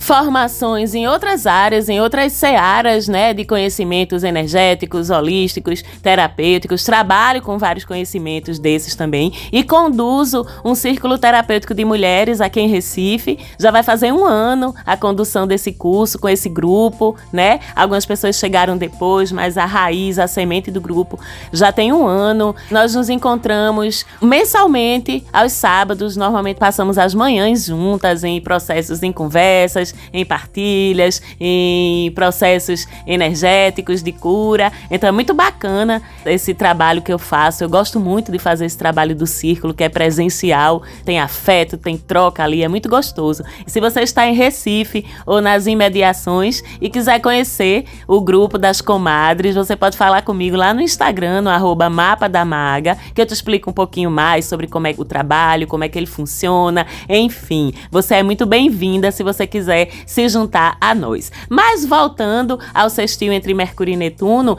formações 0.00 0.94
em 0.94 1.06
outras 1.06 1.46
áreas, 1.46 1.88
em 1.88 2.00
outras 2.00 2.32
searas, 2.32 3.06
né, 3.06 3.34
de 3.34 3.44
conhecimentos 3.44 4.24
energéticos, 4.24 5.10
holísticos, 5.10 5.84
terapêuticos. 6.02 6.82
Trabalho 6.82 7.42
com 7.42 7.58
vários 7.58 7.84
conhecimentos 7.84 8.58
desses 8.58 8.96
também 8.96 9.30
e 9.52 9.62
conduzo 9.62 10.44
um 10.64 10.74
círculo 10.74 11.18
terapêutico 11.18 11.74
de 11.74 11.84
mulheres 11.84 12.40
aqui 12.40 12.60
em 12.60 12.66
Recife. 12.66 13.38
Já 13.58 13.70
vai 13.70 13.82
fazer 13.82 14.10
um 14.10 14.24
ano 14.24 14.74
a 14.86 14.96
condução 14.96 15.46
desse 15.46 15.70
curso 15.70 16.18
com 16.18 16.28
esse 16.28 16.48
grupo, 16.48 17.14
né? 17.30 17.60
Algumas 17.76 18.06
pessoas 18.06 18.36
chegaram 18.36 18.78
depois, 18.78 19.30
mas 19.30 19.58
a 19.58 19.66
raiz, 19.66 20.18
a 20.18 20.26
semente 20.26 20.70
do 20.70 20.80
grupo 20.80 21.20
já 21.52 21.70
tem 21.70 21.92
um 21.92 22.06
ano. 22.06 22.56
Nós 22.70 22.94
nos 22.94 23.10
encontramos 23.10 24.06
mensalmente 24.20 25.22
aos 25.30 25.52
sábados. 25.52 26.16
Normalmente 26.16 26.56
passamos 26.56 26.96
as 26.96 27.14
manhãs 27.14 27.66
juntas 27.66 28.24
em 28.24 28.40
processos, 28.40 29.02
em 29.02 29.12
conversas 29.12 29.89
em 30.12 30.24
partilhas, 30.24 31.22
em 31.40 32.10
processos 32.12 32.86
energéticos 33.06 34.02
de 34.02 34.12
cura. 34.12 34.72
Então 34.90 35.08
é 35.08 35.12
muito 35.12 35.34
bacana 35.34 36.02
esse 36.24 36.54
trabalho 36.54 37.02
que 37.02 37.12
eu 37.12 37.18
faço. 37.18 37.64
Eu 37.64 37.68
gosto 37.68 37.98
muito 37.98 38.30
de 38.30 38.38
fazer 38.38 38.66
esse 38.66 38.78
trabalho 38.78 39.14
do 39.14 39.26
círculo, 39.26 39.74
que 39.74 39.84
é 39.84 39.88
presencial, 39.88 40.82
tem 41.04 41.18
afeto, 41.18 41.76
tem 41.76 41.96
troca 41.96 42.42
ali, 42.42 42.62
é 42.62 42.68
muito 42.68 42.88
gostoso. 42.88 43.42
E 43.66 43.70
se 43.70 43.80
você 43.80 44.00
está 44.00 44.26
em 44.26 44.34
Recife 44.34 45.04
ou 45.26 45.40
nas 45.40 45.66
imediações 45.66 46.62
e 46.80 46.88
quiser 46.88 47.20
conhecer 47.20 47.84
o 48.06 48.20
grupo 48.20 48.58
das 48.58 48.80
comadres, 48.80 49.54
você 49.54 49.76
pode 49.76 49.96
falar 49.96 50.22
comigo 50.22 50.56
lá 50.56 50.74
no 50.74 50.80
Instagram, 50.80 51.42
no 51.42 51.50
arroba 51.50 51.88
Mapa 51.90 52.28
da 52.28 52.44
Maga, 52.44 52.96
que 53.14 53.20
eu 53.20 53.26
te 53.26 53.34
explico 53.34 53.70
um 53.70 53.72
pouquinho 53.72 54.10
mais 54.10 54.44
sobre 54.44 54.66
como 54.66 54.86
é 54.86 54.94
o 54.96 55.04
trabalho, 55.04 55.66
como 55.66 55.84
é 55.84 55.88
que 55.88 55.98
ele 55.98 56.06
funciona, 56.06 56.86
enfim. 57.08 57.72
Você 57.90 58.16
é 58.16 58.22
muito 58.22 58.46
bem-vinda 58.46 59.10
se 59.10 59.22
você 59.22 59.46
quiser 59.46 59.79
se 60.06 60.28
juntar 60.28 60.76
a 60.80 60.94
nós. 60.94 61.30
Mas 61.48 61.84
voltando 61.84 62.58
ao 62.74 62.90
sextil 62.90 63.32
entre 63.32 63.54
Mercúrio 63.54 63.94
e 63.94 63.96
Netuno, 63.96 64.58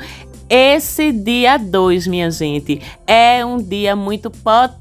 esse 0.50 1.12
dia 1.12 1.58
2, 1.58 2.08
minha 2.08 2.30
gente, 2.30 2.82
é 3.08 3.46
um 3.46 3.58
dia 3.58 3.96
muito 3.96 4.30
potente 4.30 4.81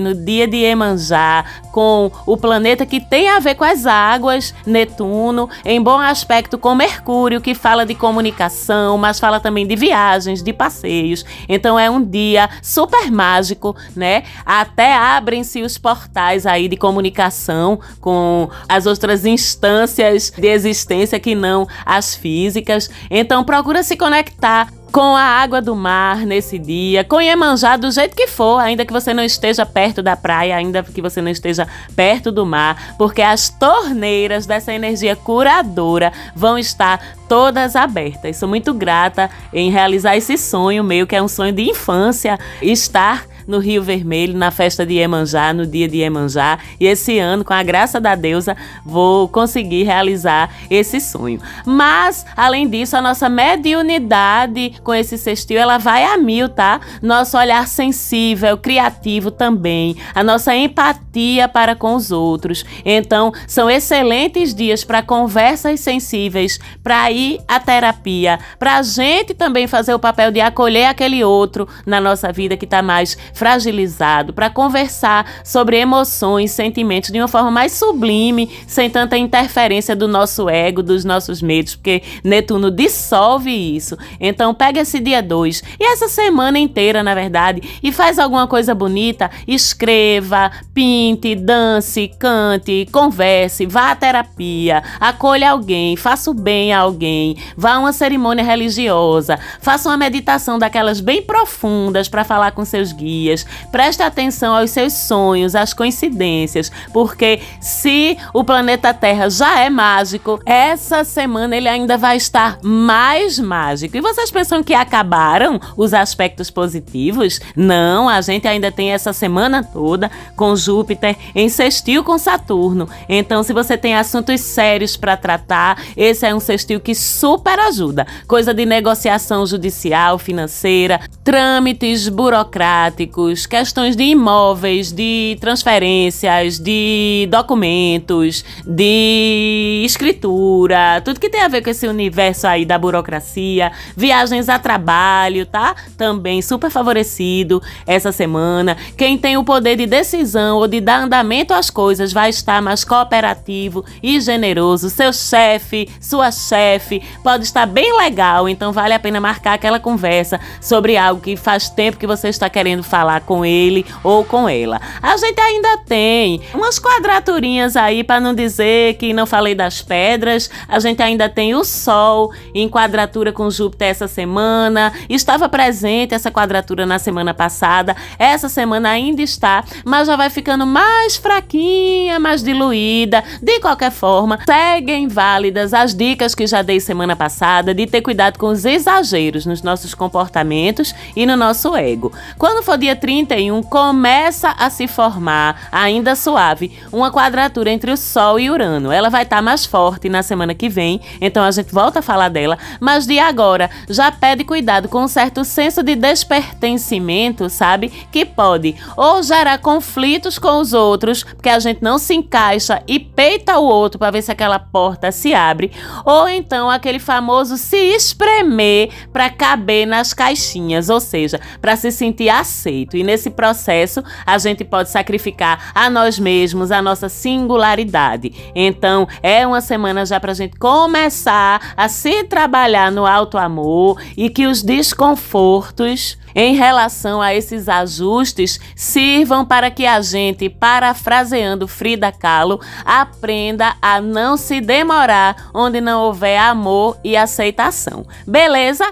no 0.00 0.12
dia 0.12 0.46
de 0.48 0.56
Emanjá, 0.56 1.44
com 1.70 2.10
o 2.26 2.36
planeta 2.36 2.84
que 2.84 3.00
tem 3.00 3.28
a 3.28 3.38
ver 3.38 3.54
com 3.54 3.62
as 3.62 3.86
águas, 3.86 4.52
Netuno, 4.66 5.48
em 5.64 5.80
bom 5.80 5.98
aspecto 5.98 6.58
com 6.58 6.74
Mercúrio, 6.74 7.40
que 7.40 7.54
fala 7.54 7.86
de 7.86 7.94
comunicação, 7.94 8.98
mas 8.98 9.20
fala 9.20 9.38
também 9.38 9.64
de 9.64 9.76
viagens, 9.76 10.42
de 10.42 10.52
passeios. 10.52 11.24
Então 11.48 11.78
é 11.78 11.88
um 11.88 12.02
dia 12.02 12.50
super 12.60 13.08
mágico, 13.12 13.76
né? 13.94 14.24
Até 14.44 14.94
abrem-se 14.94 15.62
os 15.62 15.78
portais 15.78 16.44
aí 16.44 16.66
de 16.66 16.76
comunicação 16.76 17.78
com 18.00 18.50
as 18.68 18.84
outras 18.84 19.24
instâncias 19.24 20.32
de 20.36 20.48
existência 20.48 21.20
que 21.20 21.36
não 21.36 21.68
as 21.84 22.16
físicas. 22.16 22.90
Então 23.08 23.44
procura 23.44 23.84
se 23.84 23.96
conectar 23.96 24.72
com 24.92 25.14
a 25.16 25.22
água 25.22 25.60
do 25.60 25.74
mar 25.74 26.24
nesse 26.24 26.58
dia, 26.58 27.04
com 27.04 27.20
Iemanjá 27.20 27.76
do 27.76 27.90
jeito 27.90 28.16
que 28.16 28.26
for, 28.26 28.58
ainda 28.58 28.84
que 28.84 28.92
você 28.92 29.12
não 29.12 29.22
esteja 29.22 29.66
perto 29.66 30.02
da 30.02 30.16
praia, 30.16 30.56
ainda 30.56 30.82
que 30.82 31.02
você 31.02 31.20
não 31.20 31.30
esteja 31.30 31.66
perto 31.94 32.32
do 32.32 32.46
mar, 32.46 32.94
porque 32.96 33.22
as 33.22 33.48
torneiras 33.48 34.46
dessa 34.46 34.72
energia 34.72 35.14
curadora 35.16 36.12
vão 36.34 36.58
estar 36.58 37.00
todas 37.28 37.76
abertas. 37.76 38.36
Sou 38.36 38.48
muito 38.48 38.72
grata 38.72 39.30
em 39.52 39.70
realizar 39.70 40.16
esse 40.16 40.38
sonho 40.38 40.82
meu, 40.82 41.06
que 41.06 41.16
é 41.16 41.22
um 41.22 41.28
sonho 41.28 41.52
de 41.52 41.62
infância, 41.62 42.38
estar 42.62 43.26
no 43.46 43.58
Rio 43.58 43.82
Vermelho, 43.82 44.36
na 44.36 44.50
festa 44.50 44.84
de 44.84 44.94
Iemanjá, 44.94 45.52
no 45.52 45.66
dia 45.66 45.88
de 45.88 45.98
Iemanjá. 45.98 46.58
E 46.80 46.86
esse 46.86 47.18
ano, 47.18 47.44
com 47.44 47.52
a 47.52 47.62
graça 47.62 48.00
da 48.00 48.14
deusa, 48.14 48.56
vou 48.84 49.28
conseguir 49.28 49.84
realizar 49.84 50.50
esse 50.70 51.00
sonho. 51.00 51.40
Mas, 51.64 52.24
além 52.36 52.68
disso, 52.68 52.96
a 52.96 53.02
nossa 53.02 53.28
mediunidade 53.28 54.74
com 54.82 54.94
esse 54.94 55.16
sextil, 55.18 55.58
ela 55.58 55.78
vai 55.78 56.04
a 56.04 56.16
mil, 56.16 56.48
tá? 56.48 56.80
Nosso 57.02 57.36
olhar 57.36 57.66
sensível, 57.68 58.56
criativo 58.56 59.30
também, 59.30 59.96
a 60.14 60.22
nossa 60.22 60.54
empatia 60.54 61.48
para 61.48 61.74
com 61.74 61.94
os 61.94 62.10
outros. 62.10 62.64
Então, 62.84 63.32
são 63.46 63.70
excelentes 63.70 64.54
dias 64.54 64.84
para 64.84 65.02
conversas 65.02 65.80
sensíveis, 65.80 66.58
para 66.82 67.10
ir 67.10 67.40
à 67.46 67.60
terapia, 67.60 68.38
para 68.58 68.76
a 68.78 68.82
gente 68.82 69.34
também 69.34 69.66
fazer 69.66 69.94
o 69.94 69.98
papel 69.98 70.30
de 70.30 70.40
acolher 70.40 70.86
aquele 70.86 71.22
outro 71.24 71.68
na 71.84 72.00
nossa 72.00 72.32
vida 72.32 72.56
que 72.56 72.64
está 72.64 72.82
mais 72.82 73.16
fragilizado, 73.36 74.32
para 74.32 74.48
conversar 74.48 75.26
sobre 75.44 75.76
emoções, 75.78 76.50
sentimentos 76.50 77.10
de 77.10 77.18
uma 77.18 77.28
forma 77.28 77.50
mais 77.50 77.72
sublime, 77.72 78.50
sem 78.66 78.88
tanta 78.88 79.18
interferência 79.18 79.94
do 79.94 80.08
nosso 80.08 80.48
ego, 80.48 80.82
dos 80.82 81.04
nossos 81.04 81.42
medos, 81.42 81.76
porque 81.76 82.02
Netuno 82.24 82.70
dissolve 82.70 83.50
isso. 83.50 83.96
Então 84.18 84.54
pega 84.54 84.80
esse 84.80 84.98
dia 84.98 85.22
2 85.22 85.62
e 85.78 85.84
essa 85.84 86.08
semana 86.08 86.58
inteira, 86.58 87.02
na 87.02 87.14
verdade, 87.14 87.60
e 87.82 87.92
faz 87.92 88.18
alguma 88.18 88.46
coisa 88.46 88.74
bonita, 88.74 89.30
escreva, 89.46 90.50
pinte, 90.72 91.34
dance, 91.34 92.10
cante, 92.18 92.88
converse, 92.90 93.66
vá 93.66 93.90
à 93.90 93.96
terapia, 93.96 94.82
acolha 94.98 95.50
alguém, 95.50 95.94
faça 95.94 96.30
o 96.30 96.34
bem 96.34 96.72
a 96.72 96.78
alguém, 96.78 97.36
vá 97.54 97.74
a 97.74 97.78
uma 97.80 97.92
cerimônia 97.92 98.42
religiosa, 98.42 99.38
faça 99.60 99.90
uma 99.90 99.98
meditação 99.98 100.58
daquelas 100.58 101.00
bem 101.00 101.20
profundas 101.20 102.08
para 102.08 102.24
falar 102.24 102.52
com 102.52 102.64
seus 102.64 102.92
guias 102.92 103.25
dias. 103.26 103.46
Preste 103.72 104.02
atenção 104.02 104.54
aos 104.54 104.70
seus 104.70 104.92
sonhos, 104.92 105.54
às 105.54 105.74
coincidências, 105.74 106.70
porque 106.92 107.40
se 107.60 108.16
o 108.32 108.44
planeta 108.44 108.94
Terra 108.94 109.28
já 109.28 109.60
é 109.60 109.68
mágico, 109.68 110.40
essa 110.46 111.02
semana 111.02 111.56
ele 111.56 111.68
ainda 111.68 111.98
vai 111.98 112.16
estar 112.16 112.58
mais 112.62 113.38
mágico. 113.38 113.96
E 113.96 114.00
vocês 114.00 114.30
pensam 114.30 114.62
que 114.62 114.74
acabaram 114.74 115.60
os 115.76 115.92
aspectos 115.92 116.50
positivos? 116.50 117.40
Não, 117.56 118.08
a 118.08 118.20
gente 118.20 118.46
ainda 118.46 118.70
tem 118.70 118.92
essa 118.92 119.12
semana 119.12 119.64
toda 119.64 120.10
com 120.36 120.54
Júpiter 120.54 121.16
em 121.34 121.48
sextil 121.48 122.04
com 122.04 122.18
Saturno. 122.18 122.88
Então, 123.08 123.42
se 123.42 123.52
você 123.52 123.76
tem 123.76 123.96
assuntos 123.96 124.40
sérios 124.40 124.96
para 124.96 125.16
tratar, 125.16 125.82
esse 125.96 126.24
é 126.26 126.34
um 126.34 126.40
sextil 126.40 126.80
que 126.80 126.94
super 126.94 127.58
ajuda. 127.58 128.06
Coisa 128.28 128.54
de 128.54 128.64
negociação 128.64 129.44
judicial, 129.46 130.18
financeira, 130.18 131.00
trâmites 131.24 132.08
burocráticos 132.08 133.15
questões 133.48 133.96
de 133.96 134.02
imóveis, 134.02 134.92
de 134.92 135.38
transferências, 135.40 136.58
de 136.58 137.26
documentos, 137.30 138.44
de 138.66 139.82
escritura, 139.86 141.00
tudo 141.02 141.18
que 141.18 141.30
tem 141.30 141.40
a 141.40 141.48
ver 141.48 141.62
com 141.62 141.70
esse 141.70 141.88
universo 141.88 142.46
aí 142.46 142.66
da 142.66 142.78
burocracia, 142.78 143.72
viagens 143.96 144.50
a 144.50 144.58
trabalho, 144.58 145.46
tá? 145.46 145.74
Também 145.96 146.42
super 146.42 146.70
favorecido 146.70 147.62
essa 147.86 148.12
semana. 148.12 148.76
Quem 148.98 149.16
tem 149.16 149.38
o 149.38 149.44
poder 149.44 149.76
de 149.76 149.86
decisão 149.86 150.58
ou 150.58 150.68
de 150.68 150.80
dar 150.80 151.04
andamento 151.04 151.54
às 151.54 151.70
coisas 151.70 152.12
vai 152.12 152.28
estar 152.28 152.60
mais 152.60 152.84
cooperativo 152.84 153.82
e 154.02 154.20
generoso. 154.20 154.90
Seu 154.90 155.12
chefe, 155.12 155.88
sua 156.00 156.30
chefe, 156.30 157.02
pode 157.22 157.44
estar 157.44 157.64
bem 157.64 157.96
legal, 157.96 158.46
então 158.46 158.72
vale 158.72 158.92
a 158.92 158.98
pena 158.98 159.20
marcar 159.20 159.54
aquela 159.54 159.80
conversa 159.80 160.38
sobre 160.60 160.98
algo 160.98 161.22
que 161.22 161.34
faz 161.34 161.70
tempo 161.70 161.96
que 161.96 162.06
você 162.06 162.28
está 162.28 162.50
querendo 162.50 162.82
falar 162.82 163.05
falar 163.06 163.20
com 163.20 163.44
ele 163.44 163.86
ou 164.02 164.24
com 164.24 164.48
ela. 164.48 164.80
A 165.00 165.16
gente 165.16 165.40
ainda 165.40 165.78
tem 165.78 166.40
umas 166.52 166.80
quadraturinhas 166.80 167.76
aí 167.76 168.02
para 168.02 168.18
não 168.18 168.34
dizer 168.34 168.94
que 168.94 169.12
não 169.12 169.26
falei 169.26 169.54
das 169.54 169.80
pedras. 169.80 170.50
A 170.66 170.80
gente 170.80 171.00
ainda 171.00 171.28
tem 171.28 171.54
o 171.54 171.64
Sol 171.64 172.32
em 172.52 172.68
quadratura 172.68 173.32
com 173.32 173.48
Júpiter 173.48 173.88
essa 173.88 174.08
semana. 174.08 174.92
Estava 175.08 175.48
presente 175.48 176.14
essa 176.14 176.32
quadratura 176.32 176.84
na 176.84 176.98
semana 176.98 177.32
passada. 177.32 177.94
Essa 178.18 178.48
semana 178.48 178.90
ainda 178.90 179.22
está, 179.22 179.64
mas 179.84 180.08
já 180.08 180.16
vai 180.16 180.28
ficando 180.28 180.66
mais 180.66 181.16
fraquinha, 181.16 182.18
mais 182.18 182.42
diluída. 182.42 183.22
De 183.40 183.60
qualquer 183.60 183.92
forma, 183.92 184.40
seguem 184.44 185.06
válidas 185.06 185.72
as 185.72 185.94
dicas 185.94 186.34
que 186.34 186.46
já 186.46 186.60
dei 186.60 186.80
semana 186.80 187.14
passada 187.14 187.72
de 187.72 187.86
ter 187.86 188.00
cuidado 188.00 188.36
com 188.36 188.48
os 188.48 188.64
exageros 188.64 189.46
nos 189.46 189.62
nossos 189.62 189.94
comportamentos 189.94 190.92
e 191.14 191.24
no 191.24 191.36
nosso 191.36 191.76
ego. 191.76 192.12
Quando 192.36 192.64
for 192.64 192.76
dia 192.76 192.95
31, 192.96 193.62
começa 193.62 194.50
a 194.58 194.70
se 194.70 194.88
formar, 194.88 195.68
ainda 195.70 196.16
suave, 196.16 196.78
uma 196.92 197.10
quadratura 197.10 197.70
entre 197.70 197.90
o 197.90 197.96
Sol 197.96 198.40
e 198.40 198.50
Urano. 198.50 198.90
Ela 198.90 199.10
vai 199.10 199.22
estar 199.22 199.36
tá 199.36 199.42
mais 199.42 199.64
forte 199.64 200.08
na 200.08 200.22
semana 200.22 200.54
que 200.54 200.68
vem, 200.68 201.00
então 201.20 201.44
a 201.44 201.50
gente 201.50 201.72
volta 201.72 201.98
a 201.98 202.02
falar 202.02 202.28
dela, 202.28 202.58
mas 202.80 203.06
de 203.06 203.18
agora 203.18 203.70
já 203.88 204.10
pede 204.10 204.44
cuidado 204.44 204.88
com 204.88 205.02
um 205.02 205.08
certo 205.08 205.44
senso 205.44 205.82
de 205.82 205.94
despertencimento, 205.94 207.48
sabe? 207.48 207.88
Que 208.10 208.24
pode 208.24 208.74
ou 208.96 209.22
gerar 209.22 209.58
conflitos 209.58 210.38
com 210.38 210.60
os 210.60 210.72
outros, 210.72 211.22
porque 211.22 211.48
a 211.48 211.58
gente 211.58 211.82
não 211.82 211.98
se 211.98 212.14
encaixa 212.14 212.82
e 212.86 212.98
peita 212.98 213.58
o 213.58 213.64
outro 213.64 213.98
para 213.98 214.10
ver 214.10 214.22
se 214.22 214.32
aquela 214.32 214.58
porta 214.58 215.12
se 215.12 215.34
abre, 215.34 215.70
ou 216.04 216.28
então 216.28 216.70
aquele 216.70 216.98
famoso 216.98 217.56
se 217.56 217.76
espremer 217.76 218.90
para 219.12 219.30
caber 219.30 219.86
nas 219.86 220.12
caixinhas, 220.12 220.88
ou 220.88 221.00
seja, 221.00 221.40
para 221.60 221.76
se 221.76 221.90
sentir 221.90 222.28
aceito. 222.28 222.75
E 222.96 223.02
nesse 223.02 223.30
processo, 223.30 224.02
a 224.24 224.36
gente 224.38 224.64
pode 224.64 224.90
sacrificar 224.90 225.72
a 225.74 225.88
nós 225.88 226.18
mesmos, 226.18 226.70
a 226.70 226.82
nossa 226.82 227.08
singularidade. 227.08 228.32
Então, 228.54 229.08
é 229.22 229.46
uma 229.46 229.60
semana 229.60 230.04
já 230.04 230.20
para 230.20 230.32
a 230.32 230.34
gente 230.34 230.58
começar 230.58 231.74
a 231.76 231.88
se 231.88 232.24
trabalhar 232.24 232.90
no 232.90 233.06
alto 233.06 233.38
amor 233.38 234.00
e 234.16 234.28
que 234.28 234.46
os 234.46 234.62
desconfortos 234.62 236.18
em 236.34 236.54
relação 236.54 237.22
a 237.22 237.34
esses 237.34 237.66
ajustes 237.66 238.60
sirvam 238.74 239.42
para 239.42 239.70
que 239.70 239.86
a 239.86 240.02
gente, 240.02 240.50
parafraseando 240.50 241.66
Frida 241.66 242.12
Kahlo, 242.12 242.60
aprenda 242.84 243.74
a 243.80 244.02
não 244.02 244.36
se 244.36 244.60
demorar 244.60 245.50
onde 245.54 245.80
não 245.80 246.02
houver 246.02 246.36
amor 246.36 246.98
e 247.02 247.16
aceitação. 247.16 248.06
Beleza? 248.26 248.84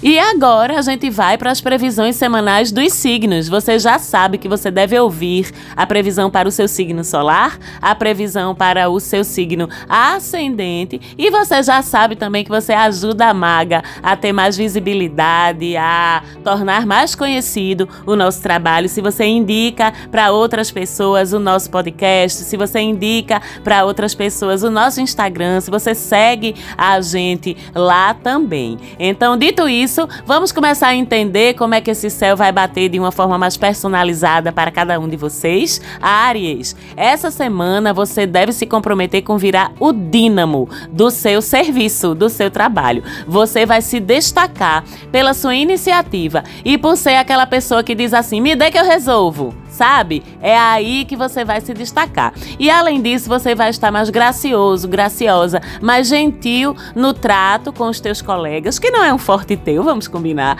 E 0.00 0.16
agora 0.16 0.78
a 0.78 0.82
gente 0.82 1.10
vai 1.10 1.36
para 1.36 1.50
as 1.50 1.60
previsões 1.60 2.14
semanais 2.14 2.70
dos 2.70 2.92
signos. 2.92 3.48
Você 3.48 3.80
já 3.80 3.98
sabe 3.98 4.38
que 4.38 4.48
você 4.48 4.70
deve 4.70 4.96
ouvir 4.96 5.50
a 5.74 5.84
previsão 5.84 6.30
para 6.30 6.48
o 6.48 6.52
seu 6.52 6.68
signo 6.68 7.02
solar, 7.02 7.58
a 7.82 7.96
previsão 7.96 8.54
para 8.54 8.88
o 8.88 9.00
seu 9.00 9.24
signo 9.24 9.68
ascendente, 9.88 11.00
e 11.18 11.30
você 11.30 11.64
já 11.64 11.82
sabe 11.82 12.14
também 12.14 12.44
que 12.44 12.50
você 12.50 12.72
ajuda 12.72 13.26
a 13.26 13.34
maga 13.34 13.82
a 14.00 14.14
ter 14.14 14.32
mais 14.32 14.56
visibilidade, 14.56 15.76
a 15.76 16.22
tornar 16.44 16.86
mais 16.86 17.16
conhecido 17.16 17.88
o 18.06 18.14
nosso 18.14 18.40
trabalho. 18.40 18.88
Se 18.88 19.00
você 19.00 19.24
indica 19.24 19.92
para 20.12 20.30
outras 20.30 20.70
pessoas 20.70 21.32
o 21.32 21.40
nosso 21.40 21.70
podcast, 21.70 22.44
se 22.44 22.56
você 22.56 22.78
indica 22.78 23.42
para 23.64 23.84
outras 23.84 24.14
pessoas 24.14 24.62
o 24.62 24.70
nosso 24.70 25.00
Instagram, 25.00 25.60
se 25.60 25.72
você 25.72 25.92
segue 25.92 26.54
a 26.76 27.00
gente 27.00 27.56
lá 27.74 28.14
também. 28.14 28.78
Então, 28.96 29.36
dito 29.36 29.68
isso, 29.68 29.87
isso, 29.88 30.06
vamos 30.26 30.52
começar 30.52 30.88
a 30.88 30.94
entender 30.94 31.54
como 31.54 31.74
é 31.74 31.80
que 31.80 31.90
esse 31.90 32.10
céu 32.10 32.36
vai 32.36 32.52
bater 32.52 32.90
de 32.90 33.00
uma 33.00 33.10
forma 33.10 33.38
mais 33.38 33.56
personalizada 33.56 34.52
para 34.52 34.70
cada 34.70 35.00
um 35.00 35.08
de 35.08 35.16
vocês. 35.16 35.80
Aries, 36.00 36.76
essa 36.94 37.30
semana 37.30 37.94
você 37.94 38.26
deve 38.26 38.52
se 38.52 38.66
comprometer 38.66 39.22
com 39.22 39.38
virar 39.38 39.72
o 39.80 39.90
dínamo 39.90 40.68
do 40.90 41.10
seu 41.10 41.40
serviço, 41.40 42.14
do 42.14 42.28
seu 42.28 42.50
trabalho. 42.50 43.02
Você 43.26 43.64
vai 43.64 43.80
se 43.80 43.98
destacar 43.98 44.84
pela 45.10 45.32
sua 45.32 45.54
iniciativa 45.54 46.44
e 46.62 46.76
por 46.76 46.94
ser 46.94 47.16
aquela 47.16 47.46
pessoa 47.46 47.82
que 47.82 47.94
diz 47.94 48.12
assim: 48.12 48.42
me 48.42 48.54
dê 48.54 48.70
que 48.70 48.78
eu 48.78 48.84
resolvo 48.84 49.54
sabe? 49.68 50.22
É 50.40 50.56
aí 50.56 51.04
que 51.04 51.16
você 51.16 51.44
vai 51.44 51.60
se 51.60 51.72
destacar. 51.74 52.32
E 52.58 52.70
além 52.70 53.00
disso, 53.00 53.28
você 53.28 53.54
vai 53.54 53.70
estar 53.70 53.90
mais 53.90 54.10
gracioso, 54.10 54.88
graciosa, 54.88 55.60
mais 55.80 56.08
gentil 56.08 56.76
no 56.94 57.12
trato 57.12 57.72
com 57.72 57.88
os 57.88 58.00
teus 58.00 58.22
colegas, 58.22 58.78
que 58.78 58.90
não 58.90 59.04
é 59.04 59.12
um 59.12 59.18
forte 59.18 59.56
teu, 59.56 59.82
vamos 59.82 60.08
combinar. 60.08 60.56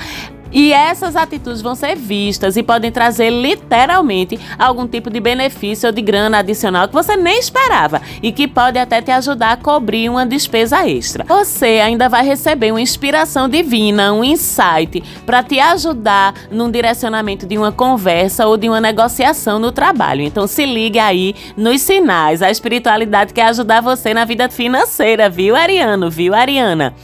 E 0.51 0.73
essas 0.73 1.17
atitudes 1.17 1.61
vão 1.61 1.75
ser 1.75 1.97
vistas 1.97 2.57
e 2.57 2.63
podem 2.63 2.91
trazer 2.91 3.31
literalmente 3.31 4.39
algum 4.59 4.87
tipo 4.87 5.11
de 5.11 5.21
benefício 5.21 5.87
ou 5.89 5.93
de 5.93 6.01
grana 6.01 6.39
adicional 6.39 6.89
que 6.89 6.95
você 6.95 7.17
nem 7.17 7.39
esperava 7.39 8.01
e 8.23 8.33
que 8.33 8.49
pode 8.49 8.79
até 8.79 9.03
te 9.03 9.11
ajudar 9.11 9.53
a 9.53 9.57
cobrir 9.57 10.09
uma 10.09 10.25
despesa 10.25 10.89
extra. 10.89 11.25
Você 11.25 11.81
ainda 11.81 12.09
vai 12.09 12.25
receber 12.25 12.71
uma 12.71 12.81
inspiração 12.81 13.49
divina, 13.49 14.13
um 14.13 14.25
insight 14.25 15.03
para 15.27 15.43
te 15.43 15.61
ajudar 15.61 16.35
num 16.51 16.71
direcionamento 16.71 17.47
de 17.47 17.59
uma 17.59 17.73
conversa 17.73 18.47
ou 18.47 18.57
de 18.57 18.69
uma 18.69 18.81
negociação 18.81 19.59
no 19.59 19.73
trabalho. 19.73 20.23
Então 20.23 20.47
se 20.47 20.65
ligue 20.65 20.99
aí 20.99 21.35
nos 21.57 21.83
sinais. 21.83 22.43
A 22.43 22.51
espiritualidade 22.51 23.33
quer 23.33 23.47
ajudar 23.47 23.83
você 23.83 24.15
na 24.15 24.25
vida 24.25 24.49
financeira, 24.49 25.29
viu, 25.29 25.55
Ariano? 25.55 26.11
Viu, 26.11 26.35
Ariana? 26.35 26.95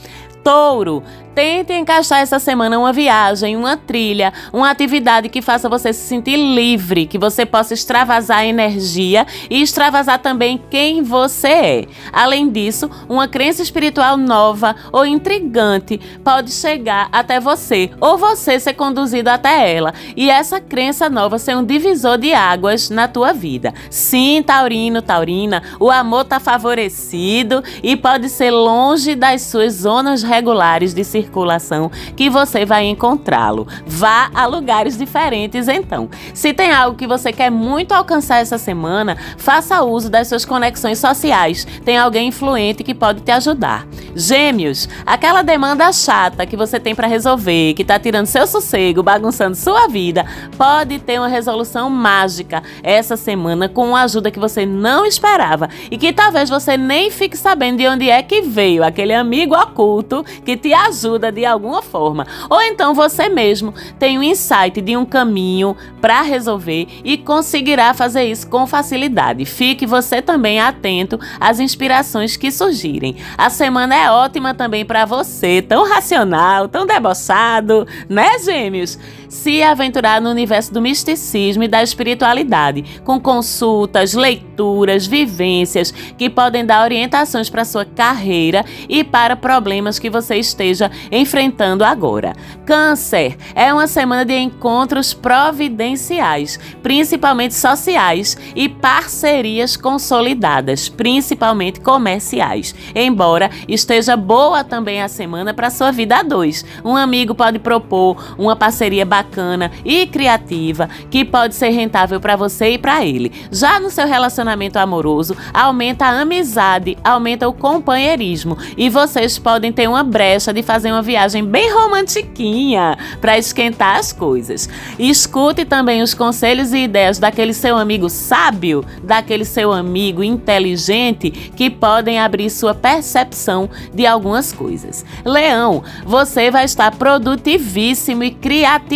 Touro, 0.43 1.01
Tente 1.35 1.73
encaixar 1.73 2.21
essa 2.21 2.39
semana 2.39 2.79
uma 2.79 2.93
viagem, 2.93 3.57
uma 3.57 3.75
trilha, 3.75 4.31
uma 4.53 4.69
atividade 4.69 5.27
que 5.27 5.41
faça 5.41 5.67
você 5.67 5.91
se 5.91 6.07
sentir 6.07 6.37
livre, 6.37 7.05
que 7.05 7.17
você 7.17 7.45
possa 7.45 7.73
extravasar 7.73 8.45
energia 8.45 9.27
e 9.49 9.61
extravasar 9.61 10.19
também 10.19 10.63
quem 10.69 11.03
você 11.03 11.47
é. 11.47 11.85
Além 12.13 12.49
disso, 12.49 12.89
uma 13.09 13.27
crença 13.27 13.61
espiritual 13.61 14.15
nova 14.15 14.77
ou 14.93 15.05
intrigante 15.05 15.99
pode 16.23 16.53
chegar 16.53 17.09
até 17.11 17.37
você 17.37 17.91
ou 17.99 18.17
você 18.17 18.57
ser 18.57 18.73
conduzido 18.75 19.29
até 19.29 19.75
ela 19.75 19.93
e 20.15 20.29
essa 20.29 20.61
crença 20.61 21.09
nova 21.09 21.37
ser 21.37 21.57
um 21.57 21.65
divisor 21.65 22.17
de 22.17 22.33
águas 22.33 22.89
na 22.89 23.09
tua 23.09 23.33
vida. 23.33 23.73
Sim, 23.89 24.41
taurino, 24.41 25.01
taurina, 25.01 25.61
o 25.81 25.91
amor 25.91 26.21
está 26.21 26.39
favorecido 26.39 27.61
e 27.83 27.97
pode 27.97 28.29
ser 28.29 28.51
longe 28.51 29.15
das 29.15 29.41
suas 29.41 29.73
zonas 29.73 30.23
regulares 30.23 30.93
de 30.93 31.03
circulação 31.03 31.24
circulação 31.25 31.91
que 32.15 32.29
você 32.29 32.65
vai 32.65 32.85
encontrá-lo. 32.85 33.67
Vá 33.85 34.29
a 34.33 34.45
lugares 34.45 34.97
diferentes 34.97 35.67
então. 35.67 36.09
Se 36.33 36.53
tem 36.53 36.71
algo 36.71 36.97
que 36.97 37.07
você 37.07 37.33
quer 37.33 37.49
muito 37.49 37.91
alcançar 37.91 38.37
essa 38.37 38.57
semana, 38.57 39.17
faça 39.37 39.83
uso 39.83 40.09
das 40.09 40.27
suas 40.27 40.45
conexões 40.45 40.99
sociais. 40.99 41.67
Tem 41.83 41.97
alguém 41.97 42.27
influente 42.27 42.83
que 42.83 42.93
pode 42.93 43.21
te 43.21 43.31
ajudar. 43.31 43.87
Gêmeos, 44.15 44.87
aquela 45.05 45.41
demanda 45.41 45.91
chata 45.91 46.45
que 46.45 46.55
você 46.55 46.79
tem 46.79 46.95
para 46.95 47.07
resolver, 47.07 47.73
que 47.73 47.81
está 47.81 47.99
tirando 47.99 48.27
seu 48.27 48.47
sossego, 48.47 49.03
bagunçando 49.03 49.55
sua 49.55 49.87
vida, 49.87 50.25
pode 50.57 50.99
ter 50.99 51.19
uma 51.19 51.27
resolução 51.27 51.89
mágica 51.89 52.63
essa 52.83 53.17
semana 53.17 53.67
com 53.67 53.89
uma 53.89 54.03
ajuda 54.03 54.31
que 54.31 54.39
você 54.39 54.65
não 54.65 55.05
esperava 55.05 55.69
e 55.89 55.97
que 55.97 56.13
talvez 56.13 56.49
você 56.49 56.77
nem 56.77 57.09
fique 57.09 57.37
sabendo 57.37 57.77
de 57.77 57.87
onde 57.87 58.09
é 58.09 58.21
que 58.21 58.41
veio 58.41 58.83
aquele 58.83 59.13
amigo 59.13 59.55
oculto 59.55 60.23
que 60.45 60.55
te 60.55 60.73
ajuda 60.73 61.14
ajuda 61.15 61.31
de 61.31 61.45
alguma 61.45 61.81
forma. 61.81 62.27
Ou 62.49 62.61
então 62.61 62.93
você 62.93 63.29
mesmo 63.29 63.73
tem 63.97 64.19
um 64.19 64.23
insight 64.23 64.81
de 64.81 64.95
um 64.95 65.05
caminho 65.05 65.75
para 66.01 66.21
resolver 66.21 66.87
e 67.03 67.17
conseguirá 67.17 67.93
fazer 67.93 68.25
isso 68.25 68.47
com 68.47 68.67
facilidade. 68.67 69.45
Fique 69.45 69.85
você 69.85 70.21
também 70.21 70.59
atento 70.59 71.19
às 71.39 71.59
inspirações 71.59 72.37
que 72.37 72.51
surgirem. 72.51 73.15
A 73.37 73.49
semana 73.49 73.95
é 73.95 74.11
ótima 74.11 74.53
também 74.53 74.85
para 74.85 75.05
você, 75.05 75.61
tão 75.61 75.87
racional, 75.87 76.67
tão 76.67 76.85
debochado, 76.85 77.87
né, 78.09 78.37
Gêmeos? 78.39 78.99
Se 79.27 79.63
aventurar 79.63 80.21
no 80.21 80.29
universo 80.29 80.73
do 80.73 80.81
misticismo 80.81 81.63
e 81.63 81.67
da 81.67 81.81
espiritualidade, 81.81 83.01
com 83.03 83.19
consultas, 83.19 84.13
leituras, 84.13 85.05
vivências 85.05 85.91
que 85.91 86.29
podem 86.29 86.65
dar 86.65 86.83
orientações 86.83 87.49
para 87.49 87.65
sua 87.65 87.85
carreira 87.85 88.63
e 88.87 89.03
para 89.03 89.35
problemas 89.35 89.99
que 89.99 90.09
você 90.09 90.35
esteja 90.35 90.91
enfrentando 91.11 91.83
agora. 91.83 92.33
Câncer 92.65 93.37
é 93.53 93.73
uma 93.73 93.87
semana 93.87 94.25
de 94.25 94.37
encontros 94.37 95.13
providenciais, 95.13 96.59
principalmente 96.81 97.53
sociais, 97.53 98.37
e 98.55 98.67
parcerias 98.69 99.77
consolidadas, 99.77 100.89
principalmente 100.89 101.79
comerciais. 101.79 102.73
Embora 102.93 103.49
esteja 103.67 104.15
boa 104.15 104.63
também 104.63 105.01
a 105.01 105.07
semana 105.07 105.53
para 105.53 105.69
sua 105.69 105.91
vida 105.91 106.17
a 106.17 106.23
dois. 106.23 106.65
Um 106.83 106.95
amigo 106.95 107.35
pode 107.35 107.59
propor 107.59 108.35
uma 108.37 108.55
parceria 108.55 109.05
bacana 109.15 109.71
e 109.85 110.05
criativa 110.05 110.89
que 111.09 111.23
pode 111.23 111.55
ser 111.55 111.69
rentável 111.69 112.19
para 112.19 112.35
você 112.35 112.71
e 112.71 112.77
para 112.77 113.05
ele. 113.05 113.31
Já 113.49 113.79
no 113.79 113.89
seu 113.89 114.05
relacionamento 114.05 114.77
amoroso, 114.77 115.37
aumenta 115.53 116.05
a 116.05 116.21
amizade, 116.21 116.97
aumenta 117.03 117.47
o 117.47 117.53
companheirismo 117.53 118.57
e 118.75 118.89
vocês 118.89 119.39
podem 119.39 119.71
ter 119.71 119.87
uma 119.87 120.03
brecha 120.03 120.51
de 120.51 120.61
fazer 120.61 120.91
uma 120.91 121.01
viagem 121.01 121.45
bem 121.45 121.71
romantiquinha 121.71 122.97
para 123.21 123.37
esquentar 123.37 123.97
as 123.97 124.11
coisas. 124.11 124.67
Escute 124.99 125.63
também 125.63 126.01
os 126.01 126.13
conselhos 126.13 126.73
e 126.73 126.79
ideias 126.79 127.17
daquele 127.17 127.53
seu 127.53 127.77
amigo 127.77 128.09
sábio, 128.09 128.83
daquele 129.01 129.45
seu 129.45 129.71
amigo 129.71 130.23
inteligente 130.23 131.31
que 131.31 131.69
podem 131.69 132.19
abrir 132.19 132.49
sua 132.49 132.73
percepção 132.73 133.69
de 133.93 134.05
algumas 134.05 134.51
coisas. 134.51 135.05
Leão, 135.23 135.83
você 136.05 136.51
vai 136.51 136.65
estar 136.65 136.91
produtivíssimo 136.91 138.23
e 138.23 138.31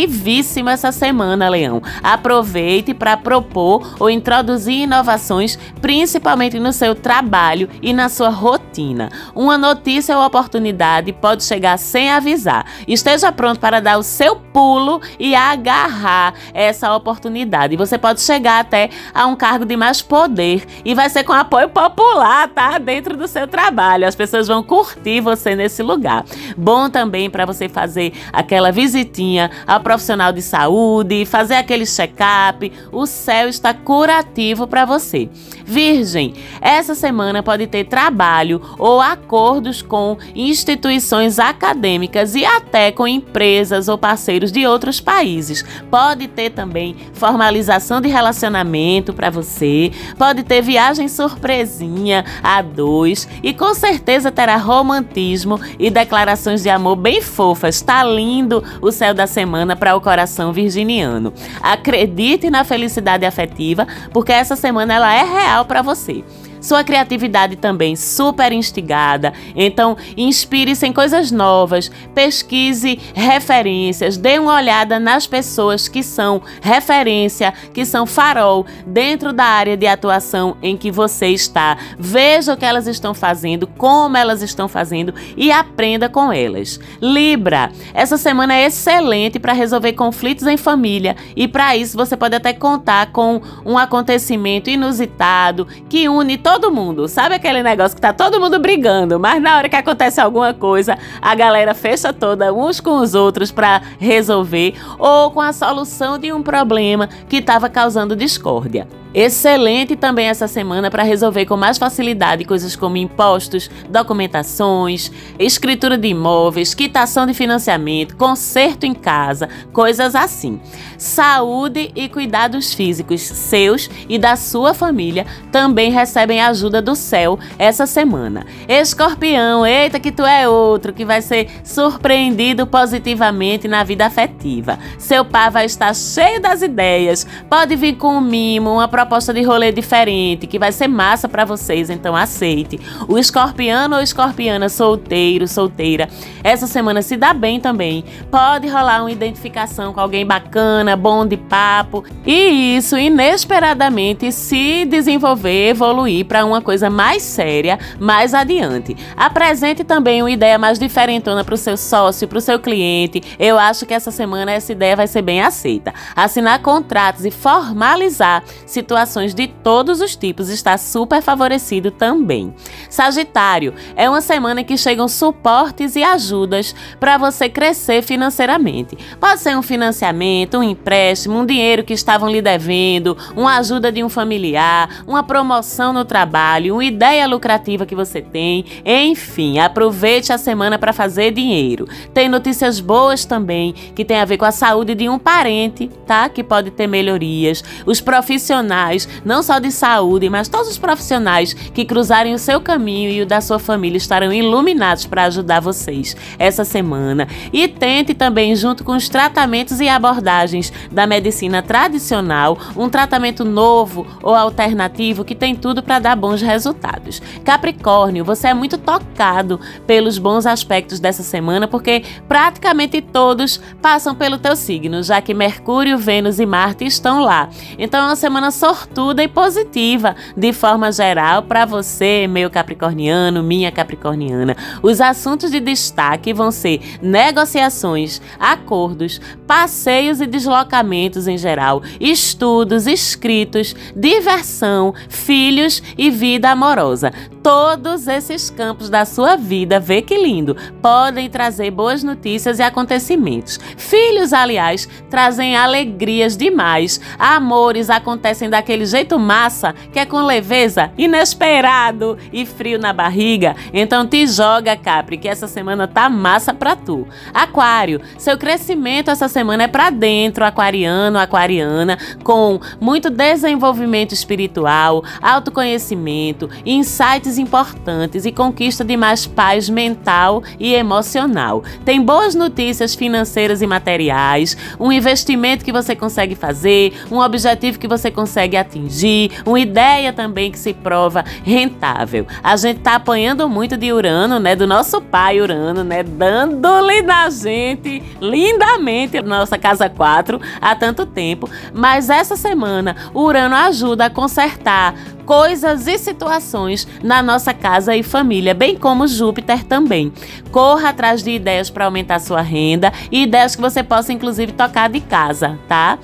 criativíssimo 0.09 0.69
essa 0.69 0.91
semana, 0.91 1.47
Leão. 1.47 1.81
Aproveite 2.01 2.93
para 2.93 3.15
propor 3.15 3.95
ou 3.99 4.09
introduzir 4.09 4.83
inovações, 4.83 5.57
principalmente 5.79 6.59
no 6.59 6.73
seu 6.73 6.95
trabalho 6.95 7.69
e 7.81 7.93
na 7.93 8.09
sua 8.09 8.29
rotina. 8.29 9.09
Uma 9.35 9.57
notícia 9.57 10.17
ou 10.17 10.25
oportunidade 10.25 11.13
pode 11.13 11.43
chegar 11.43 11.77
sem 11.77 12.09
avisar. 12.11 12.65
Esteja 12.87 13.31
pronto 13.31 13.59
para 13.59 13.79
dar 13.79 13.97
o 13.97 14.03
seu 14.03 14.35
pulo 14.35 15.01
e 15.19 15.35
agarrar 15.35 16.33
essa 16.53 16.93
oportunidade. 16.95 17.77
Você 17.77 17.97
pode 17.97 18.21
chegar 18.21 18.59
até 18.59 18.89
a 19.13 19.27
um 19.27 19.35
cargo 19.35 19.65
de 19.65 19.77
mais 19.77 20.01
poder 20.01 20.65
e 20.83 20.95
vai 20.95 21.09
ser 21.09 21.23
com 21.23 21.33
apoio 21.33 21.69
popular, 21.69 22.47
tá? 22.49 22.77
Dentro 22.77 23.15
do 23.15 23.27
seu 23.27 23.47
trabalho. 23.47 24.07
As 24.07 24.15
pessoas 24.15 24.47
vão 24.47 24.63
curtir 24.63 25.21
você 25.21 25.55
nesse 25.55 25.83
lugar. 25.83 26.25
Bom 26.57 26.89
também 26.89 27.29
para 27.29 27.45
você 27.45 27.69
fazer 27.69 28.13
aquela 28.33 28.71
visitinha 28.71 29.51
ao 29.67 29.79
profissional 29.99 30.31
de 30.31 30.41
saúde, 30.41 31.25
fazer 31.25 31.55
aquele 31.55 31.85
check-up. 31.85 32.71
O 32.89 33.05
céu 33.05 33.49
está 33.49 33.73
curativo 33.73 34.65
para 34.65 34.85
você. 34.85 35.29
Virgem, 35.65 36.33
essa 36.61 36.95
semana 36.95 37.43
pode 37.43 37.67
ter 37.67 37.83
trabalho 37.83 38.61
ou 38.79 39.01
acordos 39.01 39.81
com 39.81 40.17
instituições 40.33 41.37
acadêmicas 41.37 42.33
e 42.33 42.43
até 42.45 42.91
com 42.91 43.07
empresas 43.07 43.87
ou 43.87 43.97
parceiros 43.97 44.51
de 44.51 44.65
outros 44.65 45.01
países. 45.01 45.63
Pode 45.91 46.27
ter 46.27 46.49
também 46.51 46.95
formalização 47.13 48.01
de 48.01 48.07
relacionamento 48.07 49.13
para 49.13 49.29
você, 49.29 49.91
pode 50.17 50.43
ter 50.43 50.61
viagem 50.61 51.07
surpresinha 51.07 52.25
a 52.41 52.61
dois 52.61 53.27
e 53.43 53.53
com 53.53 53.73
certeza 53.73 54.31
terá 54.31 54.55
romantismo 54.55 55.59
e 55.77 55.91
declarações 55.91 56.63
de 56.63 56.69
amor 56.69 56.95
bem 56.95 57.21
fofas. 57.21 57.81
Tá 57.81 58.03
lindo 58.03 58.63
o 58.81 58.91
céu 58.91 59.13
da 59.13 59.27
semana 59.27 59.75
para 59.75 59.88
o 59.95 60.01
coração 60.01 60.51
virginiano. 60.53 61.33
Acredite 61.61 62.49
na 62.49 62.63
felicidade 62.63 63.25
afetiva, 63.25 63.87
porque 64.11 64.31
essa 64.31 64.55
semana 64.55 64.93
ela 64.93 65.13
é 65.13 65.23
real 65.23 65.65
para 65.65 65.81
você. 65.81 66.23
Sua 66.61 66.83
criatividade 66.83 67.55
também 67.55 67.95
super 67.95 68.51
instigada. 68.51 69.33
Então, 69.55 69.97
inspire-se 70.17 70.85
em 70.85 70.93
coisas 70.93 71.31
novas, 71.31 71.89
pesquise 72.13 72.99
referências, 73.13 74.17
dê 74.17 74.39
uma 74.39 74.55
olhada 74.55 74.99
nas 74.99 75.25
pessoas 75.25 75.87
que 75.87 76.03
são 76.03 76.41
referência, 76.61 77.53
que 77.73 77.85
são 77.85 78.05
farol 78.05 78.65
dentro 78.85 79.31
da 79.31 79.45
área 79.45 79.77
de 79.77 79.87
atuação 79.87 80.57
em 80.61 80.75
que 80.75 80.91
você 80.91 81.27
está. 81.27 81.77
Veja 81.97 82.53
o 82.53 82.57
que 82.57 82.65
elas 82.65 82.87
estão 82.87 83.13
fazendo, 83.13 83.67
como 83.67 84.17
elas 84.17 84.41
estão 84.41 84.67
fazendo 84.67 85.13
e 85.37 85.51
aprenda 85.51 86.09
com 86.09 86.31
elas. 86.31 86.79
Libra, 87.01 87.71
essa 87.93 88.17
semana 88.17 88.55
é 88.55 88.65
excelente 88.65 89.39
para 89.39 89.53
resolver 89.53 89.93
conflitos 89.93 90.47
em 90.47 90.57
família 90.57 91.15
e 91.35 91.47
para 91.47 91.75
isso 91.75 91.97
você 91.97 92.17
pode 92.17 92.35
até 92.35 92.53
contar 92.53 93.11
com 93.11 93.41
um 93.65 93.77
acontecimento 93.77 94.69
inusitado 94.69 95.67
que 95.87 96.09
une 96.09 96.37
todo 96.37 96.58
mundo. 96.69 97.07
Sabe 97.07 97.35
aquele 97.35 97.63
negócio 97.63 97.95
que 97.95 98.01
tá 98.01 98.11
todo 98.11 98.39
mundo 98.39 98.59
brigando, 98.59 99.19
mas 99.19 99.41
na 99.41 99.55
hora 99.55 99.69
que 99.69 99.75
acontece 99.75 100.19
alguma 100.19 100.53
coisa, 100.53 100.97
a 101.21 101.33
galera 101.33 101.73
fecha 101.73 102.11
toda 102.11 102.53
uns 102.53 102.81
com 102.81 102.97
os 102.97 103.15
outros 103.15 103.51
para 103.51 103.81
resolver 103.97 104.73
ou 104.97 105.31
com 105.31 105.39
a 105.39 105.53
solução 105.53 106.17
de 106.17 106.33
um 106.33 106.43
problema 106.43 107.07
que 107.29 107.37
estava 107.37 107.69
causando 107.69 108.15
discórdia. 108.15 108.98
Excelente 109.13 109.95
também 109.95 110.27
essa 110.27 110.47
semana 110.47 110.91
para 110.91 111.01
resolver 111.01 111.45
com 111.47 111.57
mais 111.57 111.79
facilidade 111.79 112.45
coisas 112.45 112.75
como 112.75 112.95
impostos, 112.95 113.69
documentações, 113.89 115.11
escritura 115.39 115.97
de 115.97 116.09
imóveis, 116.09 116.75
quitação 116.75 117.25
de 117.25 117.33
financiamento, 117.33 118.15
conserto 118.15 118.85
em 118.85 118.93
casa, 118.93 119.49
coisas 119.73 120.13
assim. 120.13 120.61
Saúde 120.95 121.91
e 121.95 122.07
cuidados 122.07 122.73
físicos 122.73 123.21
seus 123.21 123.89
e 124.07 124.19
da 124.19 124.35
sua 124.35 124.75
família 124.75 125.25
também 125.51 125.91
recebem 125.91 126.41
ajuda 126.41 126.79
do 126.79 126.95
céu 126.95 127.39
essa 127.57 127.87
semana. 127.87 128.45
Escorpião, 128.67 129.65
eita 129.65 129.99
que 129.99 130.11
tu 130.11 130.23
é 130.23 130.47
outro 130.47 130.93
que 130.93 131.05
vai 131.05 131.21
ser 131.23 131.49
surpreendido 131.63 132.67
positivamente 132.67 133.67
na 133.67 133.83
vida 133.83 134.05
afetiva. 134.05 134.77
Seu 134.99 135.25
pai 135.25 135.49
vai 135.49 135.65
estar 135.65 135.95
cheio 135.95 136.39
das 136.39 136.61
ideias, 136.61 137.25
pode 137.49 137.75
vir 137.75 137.95
com 137.95 138.17
um 138.17 138.21
mimo, 138.21 138.73
uma 138.73 138.87
proposta 138.99 139.33
de 139.33 139.41
rolê 139.43 139.71
diferente, 139.71 140.45
que 140.45 140.59
vai 140.59 140.73
ser 140.73 140.89
massa 140.89 141.29
para 141.29 141.45
vocês, 141.45 141.89
então 141.89 142.17
aceite. 142.17 142.77
O 143.07 143.17
escorpiano 143.17 143.95
ou 143.95 144.01
escorpiana 144.01 144.67
solteiro, 144.67 145.47
solteira, 145.47 146.09
essa 146.43 146.67
semana 146.67 147.01
se 147.01 147.15
dá 147.15 147.33
bem 147.33 147.61
também. 147.61 148.03
Pode 148.29 148.67
rolar 148.67 148.99
uma 148.99 149.11
identificação 149.11 149.93
com 149.93 150.01
alguém 150.01 150.25
bacana, 150.25 150.97
bom 150.97 151.25
de 151.25 151.37
papo, 151.37 152.03
e 152.25 152.75
isso 152.75 152.97
inesperadamente 152.97 154.33
se 154.33 154.83
desenvolver, 154.83 155.69
evoluir 155.69 156.25
para 156.25 156.43
uma 156.43 156.61
coisa 156.61 156.89
mais 156.89 157.23
séria 157.23 157.79
mais 157.97 158.33
adiante. 158.33 158.97
Apresente 159.15 159.85
também 159.85 160.21
uma 160.21 160.29
ideia 160.29 160.57
mais 160.57 160.77
diferentona 160.77 161.45
para 161.45 161.55
o 161.55 161.57
seu 161.57 161.77
sócio, 161.77 162.27
para 162.27 162.37
o 162.37 162.41
seu 162.41 162.59
cliente. 162.59 163.23
Eu 163.39 163.57
acho 163.57 163.85
que 163.85 163.93
essa 163.93 164.11
semana 164.11 164.51
essa 164.51 164.73
ideia 164.73 164.97
vai 164.97 165.07
ser 165.07 165.21
bem 165.21 165.41
aceita. 165.41 165.93
Assinar 166.13 166.61
contratos 166.61 167.23
e 167.23 167.31
formalizar 167.31 168.43
se 168.65 168.83
situações 168.89 169.35
de 169.35 169.45
todos 169.45 170.01
os 170.01 170.15
tipos 170.15 170.49
está 170.49 170.75
super 170.75 171.21
favorecido 171.21 171.91
também. 171.91 172.51
Sagitário, 172.89 173.75
é 173.95 174.09
uma 174.09 174.19
semana 174.19 174.63
que 174.63 174.75
chegam 174.75 175.07
suportes 175.07 175.95
e 175.95 176.01
ajudas 176.01 176.73
para 176.99 177.15
você 177.15 177.47
crescer 177.47 178.01
financeiramente. 178.01 178.97
Pode 179.19 179.41
ser 179.41 179.55
um 179.55 179.61
financiamento, 179.61 180.57
um 180.57 180.63
empréstimo, 180.63 181.37
um 181.37 181.45
dinheiro 181.45 181.83
que 181.83 181.93
estavam 181.93 182.31
lhe 182.31 182.41
devendo, 182.41 183.15
uma 183.37 183.59
ajuda 183.59 183.91
de 183.91 184.03
um 184.03 184.09
familiar, 184.09 185.03
uma 185.05 185.21
promoção 185.21 185.93
no 185.93 186.03
trabalho, 186.03 186.73
uma 186.73 186.83
ideia 186.83 187.27
lucrativa 187.27 187.85
que 187.85 187.93
você 187.93 188.21
tem. 188.21 188.65
Enfim, 188.83 189.59
aproveite 189.59 190.33
a 190.33 190.37
semana 190.39 190.79
para 190.79 190.93
fazer 190.93 191.29
dinheiro. 191.29 191.87
Tem 192.11 192.27
notícias 192.27 192.79
boas 192.79 193.23
também 193.23 193.71
que 193.93 194.03
tem 194.03 194.19
a 194.19 194.25
ver 194.25 194.37
com 194.37 194.45
a 194.45 194.51
saúde 194.51 194.95
de 194.95 195.07
um 195.07 195.19
parente, 195.19 195.91
tá? 196.07 196.27
Que 196.27 196.43
pode 196.43 196.71
ter 196.71 196.87
melhorias. 196.87 197.63
Os 197.85 198.01
profissionais 198.01 198.78
profissionais, 198.79 199.07
não 199.25 199.43
só 199.43 199.59
de 199.59 199.71
saúde, 199.71 200.29
mas 200.29 200.47
todos 200.47 200.69
os 200.69 200.77
profissionais 200.77 201.53
que 201.53 201.85
cruzarem 201.85 202.33
o 202.33 202.39
seu 202.39 202.61
caminho 202.61 203.09
e 203.09 203.21
o 203.21 203.25
da 203.25 203.41
sua 203.41 203.59
família 203.59 203.97
estarão 203.97 204.31
iluminados 204.31 205.05
para 205.05 205.25
ajudar 205.25 205.59
vocês 205.59 206.15
essa 206.37 206.63
semana. 206.63 207.27
E 207.51 207.67
tente 207.67 208.13
também, 208.13 208.55
junto 208.55 208.83
com 208.83 208.95
os 208.95 209.09
tratamentos 209.09 209.79
e 209.79 209.89
abordagens 209.89 210.71
da 210.91 211.05
medicina 211.05 211.61
tradicional, 211.61 212.57
um 212.75 212.89
tratamento 212.89 213.43
novo 213.43 214.07
ou 214.23 214.33
alternativo 214.33 215.25
que 215.25 215.35
tem 215.35 215.55
tudo 215.55 215.83
para 215.83 215.99
dar 215.99 216.15
bons 216.15 216.41
resultados. 216.41 217.21
Capricórnio, 217.43 218.23
você 218.23 218.47
é 218.47 218.53
muito 218.53 218.77
tocado 218.77 219.59
pelos 219.85 220.17
bons 220.17 220.45
aspectos 220.45 220.99
dessa 220.99 221.23
semana, 221.23 221.67
porque 221.67 222.03
praticamente 222.27 223.01
todos 223.01 223.59
passam 223.81 224.15
pelo 224.15 224.37
teu 224.37 224.55
signo, 224.55 225.03
já 225.03 225.21
que 225.21 225.33
Mercúrio, 225.33 225.97
Vênus 225.97 226.39
e 226.39 226.45
Marte 226.45 226.85
estão 226.85 227.21
lá. 227.21 227.49
Então 227.77 228.01
é 228.01 228.05
uma 228.07 228.15
semana 228.15 228.51
sortuda 228.69 229.23
e 229.23 229.27
positiva, 229.27 230.15
de 230.37 230.53
forma 230.53 230.91
geral, 230.91 231.41
para 231.41 231.65
você, 231.65 232.27
meu 232.27 232.51
capricorniano, 232.51 233.41
minha 233.41 233.71
capricorniana. 233.71 234.55
Os 234.83 235.01
assuntos 235.01 235.49
de 235.49 235.59
destaque 235.59 236.31
vão 236.31 236.51
ser 236.51 236.79
negociações, 237.01 238.21
acordos, 238.39 239.19
passeios 239.47 240.21
e 240.21 240.27
deslocamentos 240.27 241.27
em 241.27 241.35
geral, 241.35 241.81
estudos, 241.99 242.85
escritos, 242.85 243.75
diversão, 243.95 244.93
filhos 245.09 245.81
e 245.97 246.11
vida 246.11 246.51
amorosa. 246.51 247.11
Todos 247.41 248.07
esses 248.07 248.51
campos 248.51 248.89
da 248.89 249.05
sua 249.05 249.35
vida, 249.35 249.79
vê 249.79 250.01
que 250.01 250.15
lindo, 250.15 250.55
podem 250.79 251.29
trazer 251.29 251.71
boas 251.71 252.03
notícias 252.03 252.59
e 252.59 252.61
acontecimentos. 252.61 253.59
Filhos, 253.77 254.33
aliás, 254.33 254.87
trazem 255.09 255.55
alegrias 255.55 256.37
demais. 256.37 257.01
Amores 257.17 257.89
acontecem 257.89 258.49
daquele 258.59 258.85
jeito 258.85 259.17
massa, 259.17 259.73
que 259.93 259.99
é 259.99 260.05
com 260.05 260.21
leveza, 260.21 260.91
inesperado 260.97 262.17
e 262.31 262.45
frio 262.45 262.77
na 262.77 262.91
barriga. 262.91 263.55
Então 263.73 264.05
te 264.05 264.27
joga, 264.27 264.75
Capri, 264.75 265.17
que 265.17 265.29
essa 265.29 265.47
semana 265.47 265.87
tá 265.87 266.09
massa 266.09 266.53
pra 266.53 266.75
tu. 266.75 267.07
Aquário, 267.33 268.01
seu 268.17 268.37
crescimento 268.37 269.09
essa 269.09 269.29
semana 269.29 269.63
é 269.63 269.67
para 269.67 269.89
dentro, 269.89 270.43
aquariano, 270.43 271.17
aquariana, 271.17 271.97
com 272.23 272.59
muito 272.81 273.09
desenvolvimento 273.09 274.11
espiritual, 274.11 275.03
autoconhecimento, 275.21 276.49
insights 276.65 277.37
importantes 277.37 278.25
e 278.25 278.31
conquista 278.31 278.83
de 278.83 278.97
mais 278.97 279.25
paz 279.25 279.69
mental 279.69 280.43
e 280.59 280.73
emocional. 280.73 281.63
Tem 281.85 282.01
boas 282.01 282.35
notícias 282.35 282.93
financeiras 282.93 283.61
e 283.61 283.67
materiais, 283.67 284.57
um 284.77 284.91
investimento 284.91 285.63
que 285.63 285.71
você 285.71 285.95
consegue 285.95 286.35
fazer, 286.35 286.93
um 287.09 287.19
objetivo 287.19 287.79
que 287.79 287.87
você 287.87 288.11
consegue 288.49 288.57
atingir, 288.57 289.31
uma 289.45 289.59
ideia 289.59 290.11
também 290.11 290.51
que 290.51 290.57
se 290.57 290.73
prova 290.73 291.23
rentável. 291.43 292.25
A 292.43 292.55
gente 292.55 292.79
tá 292.79 292.95
apanhando 292.95 293.47
muito 293.47 293.77
de 293.77 293.93
Urano, 293.93 294.39
né, 294.39 294.55
do 294.55 294.65
nosso 294.65 295.01
pai 295.01 295.39
Urano, 295.39 295.83
né, 295.83 296.03
dando-lhe 296.03 297.01
na 297.01 297.29
gente 297.29 298.01
lindamente 298.19 299.21
nossa 299.21 299.57
casa 299.57 299.89
4 299.89 300.41
há 300.59 300.75
tanto 300.75 301.05
tempo, 301.05 301.49
mas 301.73 302.09
essa 302.09 302.35
semana 302.35 302.95
Urano 303.13 303.55
ajuda 303.55 304.05
a 304.05 304.09
consertar 304.09 304.95
coisas 305.29 305.85
e 305.85 305.95
situações 305.99 306.87
na 307.03 307.21
nossa 307.21 307.53
casa 307.53 307.95
e 307.95 308.01
família, 308.01 308.55
bem 308.55 308.75
como 308.75 309.07
Júpiter 309.07 309.63
também. 309.63 310.11
Corra 310.51 310.89
atrás 310.89 311.21
de 311.21 311.29
ideias 311.29 311.69
para 311.69 311.85
aumentar 311.85 312.17
sua 312.17 312.41
renda 312.41 312.91
e 313.11 313.21
ideias 313.21 313.55
que 313.55 313.61
você 313.61 313.83
possa 313.83 314.11
inclusive 314.11 314.53
tocar 314.53 314.89
de 314.89 314.99
casa, 314.99 315.59
tá? 315.67 315.99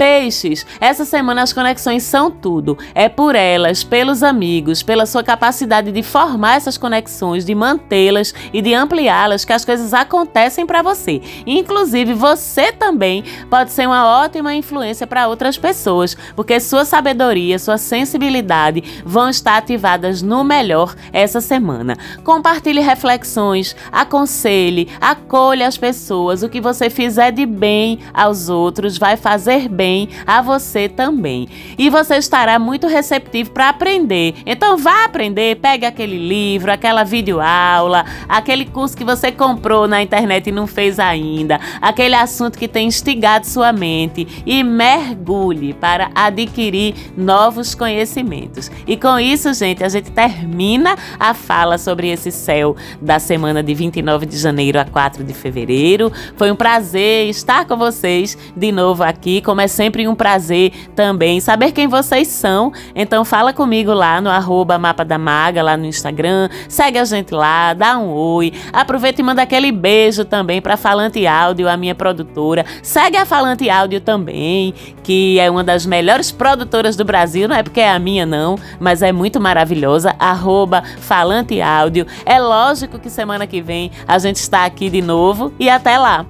Peixes, 0.00 0.64
essa 0.80 1.04
semana 1.04 1.42
as 1.42 1.52
conexões 1.52 2.04
são 2.04 2.30
tudo. 2.30 2.78
É 2.94 3.06
por 3.06 3.34
elas, 3.34 3.84
pelos 3.84 4.22
amigos, 4.22 4.82
pela 4.82 5.04
sua 5.04 5.22
capacidade 5.22 5.92
de 5.92 6.02
formar 6.02 6.56
essas 6.56 6.78
conexões, 6.78 7.44
de 7.44 7.54
mantê-las 7.54 8.32
e 8.50 8.62
de 8.62 8.72
ampliá-las 8.72 9.44
que 9.44 9.52
as 9.52 9.62
coisas 9.62 9.92
acontecem 9.92 10.64
para 10.64 10.80
você. 10.80 11.20
Inclusive, 11.46 12.14
você 12.14 12.72
também 12.72 13.22
pode 13.50 13.72
ser 13.72 13.86
uma 13.86 14.22
ótima 14.22 14.54
influência 14.54 15.06
para 15.06 15.28
outras 15.28 15.58
pessoas, 15.58 16.16
porque 16.34 16.58
sua 16.60 16.86
sabedoria, 16.86 17.58
sua 17.58 17.76
sensibilidade 17.76 19.02
vão 19.04 19.28
estar 19.28 19.58
ativadas 19.58 20.22
no 20.22 20.42
melhor 20.42 20.94
essa 21.12 21.42
semana. 21.42 21.94
Compartilhe 22.24 22.80
reflexões, 22.80 23.76
aconselhe, 23.92 24.88
acolha 24.98 25.68
as 25.68 25.76
pessoas. 25.76 26.42
O 26.42 26.48
que 26.48 26.58
você 26.58 26.88
fizer 26.88 27.32
de 27.32 27.44
bem 27.44 27.98
aos 28.14 28.48
outros 28.48 28.96
vai 28.96 29.18
fazer 29.18 29.68
bem 29.68 29.89
bem 29.90 30.08
a 30.24 30.40
você 30.40 30.88
também. 30.88 31.48
E 31.76 31.90
você 31.90 32.16
estará 32.16 32.58
muito 32.58 32.86
receptivo 32.86 33.50
para 33.50 33.70
aprender. 33.70 34.34
Então 34.46 34.76
vá 34.76 35.04
aprender, 35.04 35.56
pegue 35.56 35.84
aquele 35.84 36.16
livro, 36.16 36.70
aquela 36.70 37.02
videoaula, 37.02 38.04
aquele 38.28 38.64
curso 38.64 38.96
que 38.96 39.04
você 39.04 39.32
comprou 39.32 39.88
na 39.88 40.00
internet 40.00 40.46
e 40.46 40.52
não 40.52 40.66
fez 40.66 40.98
ainda, 41.00 41.58
aquele 41.80 42.14
assunto 42.14 42.56
que 42.56 42.68
tem 42.68 42.86
instigado 42.86 43.46
sua 43.46 43.72
mente 43.72 44.26
e 44.46 44.62
mergulhe 44.62 45.74
para 45.74 46.10
adquirir 46.14 46.94
novos 47.16 47.74
conhecimentos. 47.74 48.70
E 48.86 48.96
com 48.96 49.18
isso, 49.18 49.52
gente, 49.54 49.82
a 49.82 49.88
gente 49.88 50.10
termina 50.12 50.96
a 51.18 51.34
fala 51.34 51.78
sobre 51.78 52.08
esse 52.08 52.30
céu 52.30 52.76
da 53.00 53.18
semana 53.18 53.62
de 53.62 53.74
29 53.74 54.26
de 54.26 54.36
janeiro 54.36 54.78
a 54.78 54.84
4 54.84 55.24
de 55.24 55.34
fevereiro. 55.34 56.12
Foi 56.36 56.50
um 56.50 56.56
prazer 56.56 57.28
estar 57.28 57.64
com 57.64 57.76
vocês 57.76 58.38
de 58.56 58.70
novo 58.70 59.02
aqui, 59.02 59.40
começando 59.40 59.79
sempre 59.80 60.06
um 60.06 60.14
prazer 60.14 60.72
também 60.94 61.40
saber 61.40 61.72
quem 61.72 61.88
vocês 61.88 62.28
são. 62.28 62.70
Então 62.94 63.24
fala 63.24 63.50
comigo 63.50 63.94
lá 63.94 64.20
no 64.20 64.28
arroba 64.28 64.76
Mapa 64.76 65.06
da 65.06 65.16
Maga, 65.16 65.62
lá 65.62 65.74
no 65.74 65.86
Instagram. 65.86 66.50
Segue 66.68 66.98
a 66.98 67.04
gente 67.06 67.32
lá, 67.32 67.72
dá 67.72 67.96
um 67.96 68.10
oi. 68.10 68.52
Aproveita 68.74 69.22
e 69.22 69.24
manda 69.24 69.40
aquele 69.40 69.72
beijo 69.72 70.22
também 70.26 70.60
para 70.60 70.76
Falante 70.76 71.26
Áudio, 71.26 71.66
a 71.66 71.78
minha 71.78 71.94
produtora. 71.94 72.66
Segue 72.82 73.16
a 73.16 73.24
Falante 73.24 73.70
Áudio 73.70 74.02
também, 74.02 74.74
que 75.02 75.40
é 75.40 75.50
uma 75.50 75.64
das 75.64 75.86
melhores 75.86 76.30
produtoras 76.30 76.94
do 76.94 77.04
Brasil. 77.06 77.48
Não 77.48 77.56
é 77.56 77.62
porque 77.62 77.80
é 77.80 77.90
a 77.90 77.98
minha, 77.98 78.26
não, 78.26 78.56
mas 78.78 79.00
é 79.00 79.12
muito 79.12 79.40
maravilhosa. 79.40 80.14
Arroba 80.18 80.82
Falante 80.98 81.58
Áudio. 81.62 82.06
É 82.26 82.38
lógico 82.38 82.98
que 82.98 83.08
semana 83.08 83.46
que 83.46 83.62
vem 83.62 83.90
a 84.06 84.18
gente 84.18 84.36
está 84.36 84.66
aqui 84.66 84.90
de 84.90 85.00
novo 85.00 85.54
e 85.58 85.70
até 85.70 85.96
lá. 85.96 86.26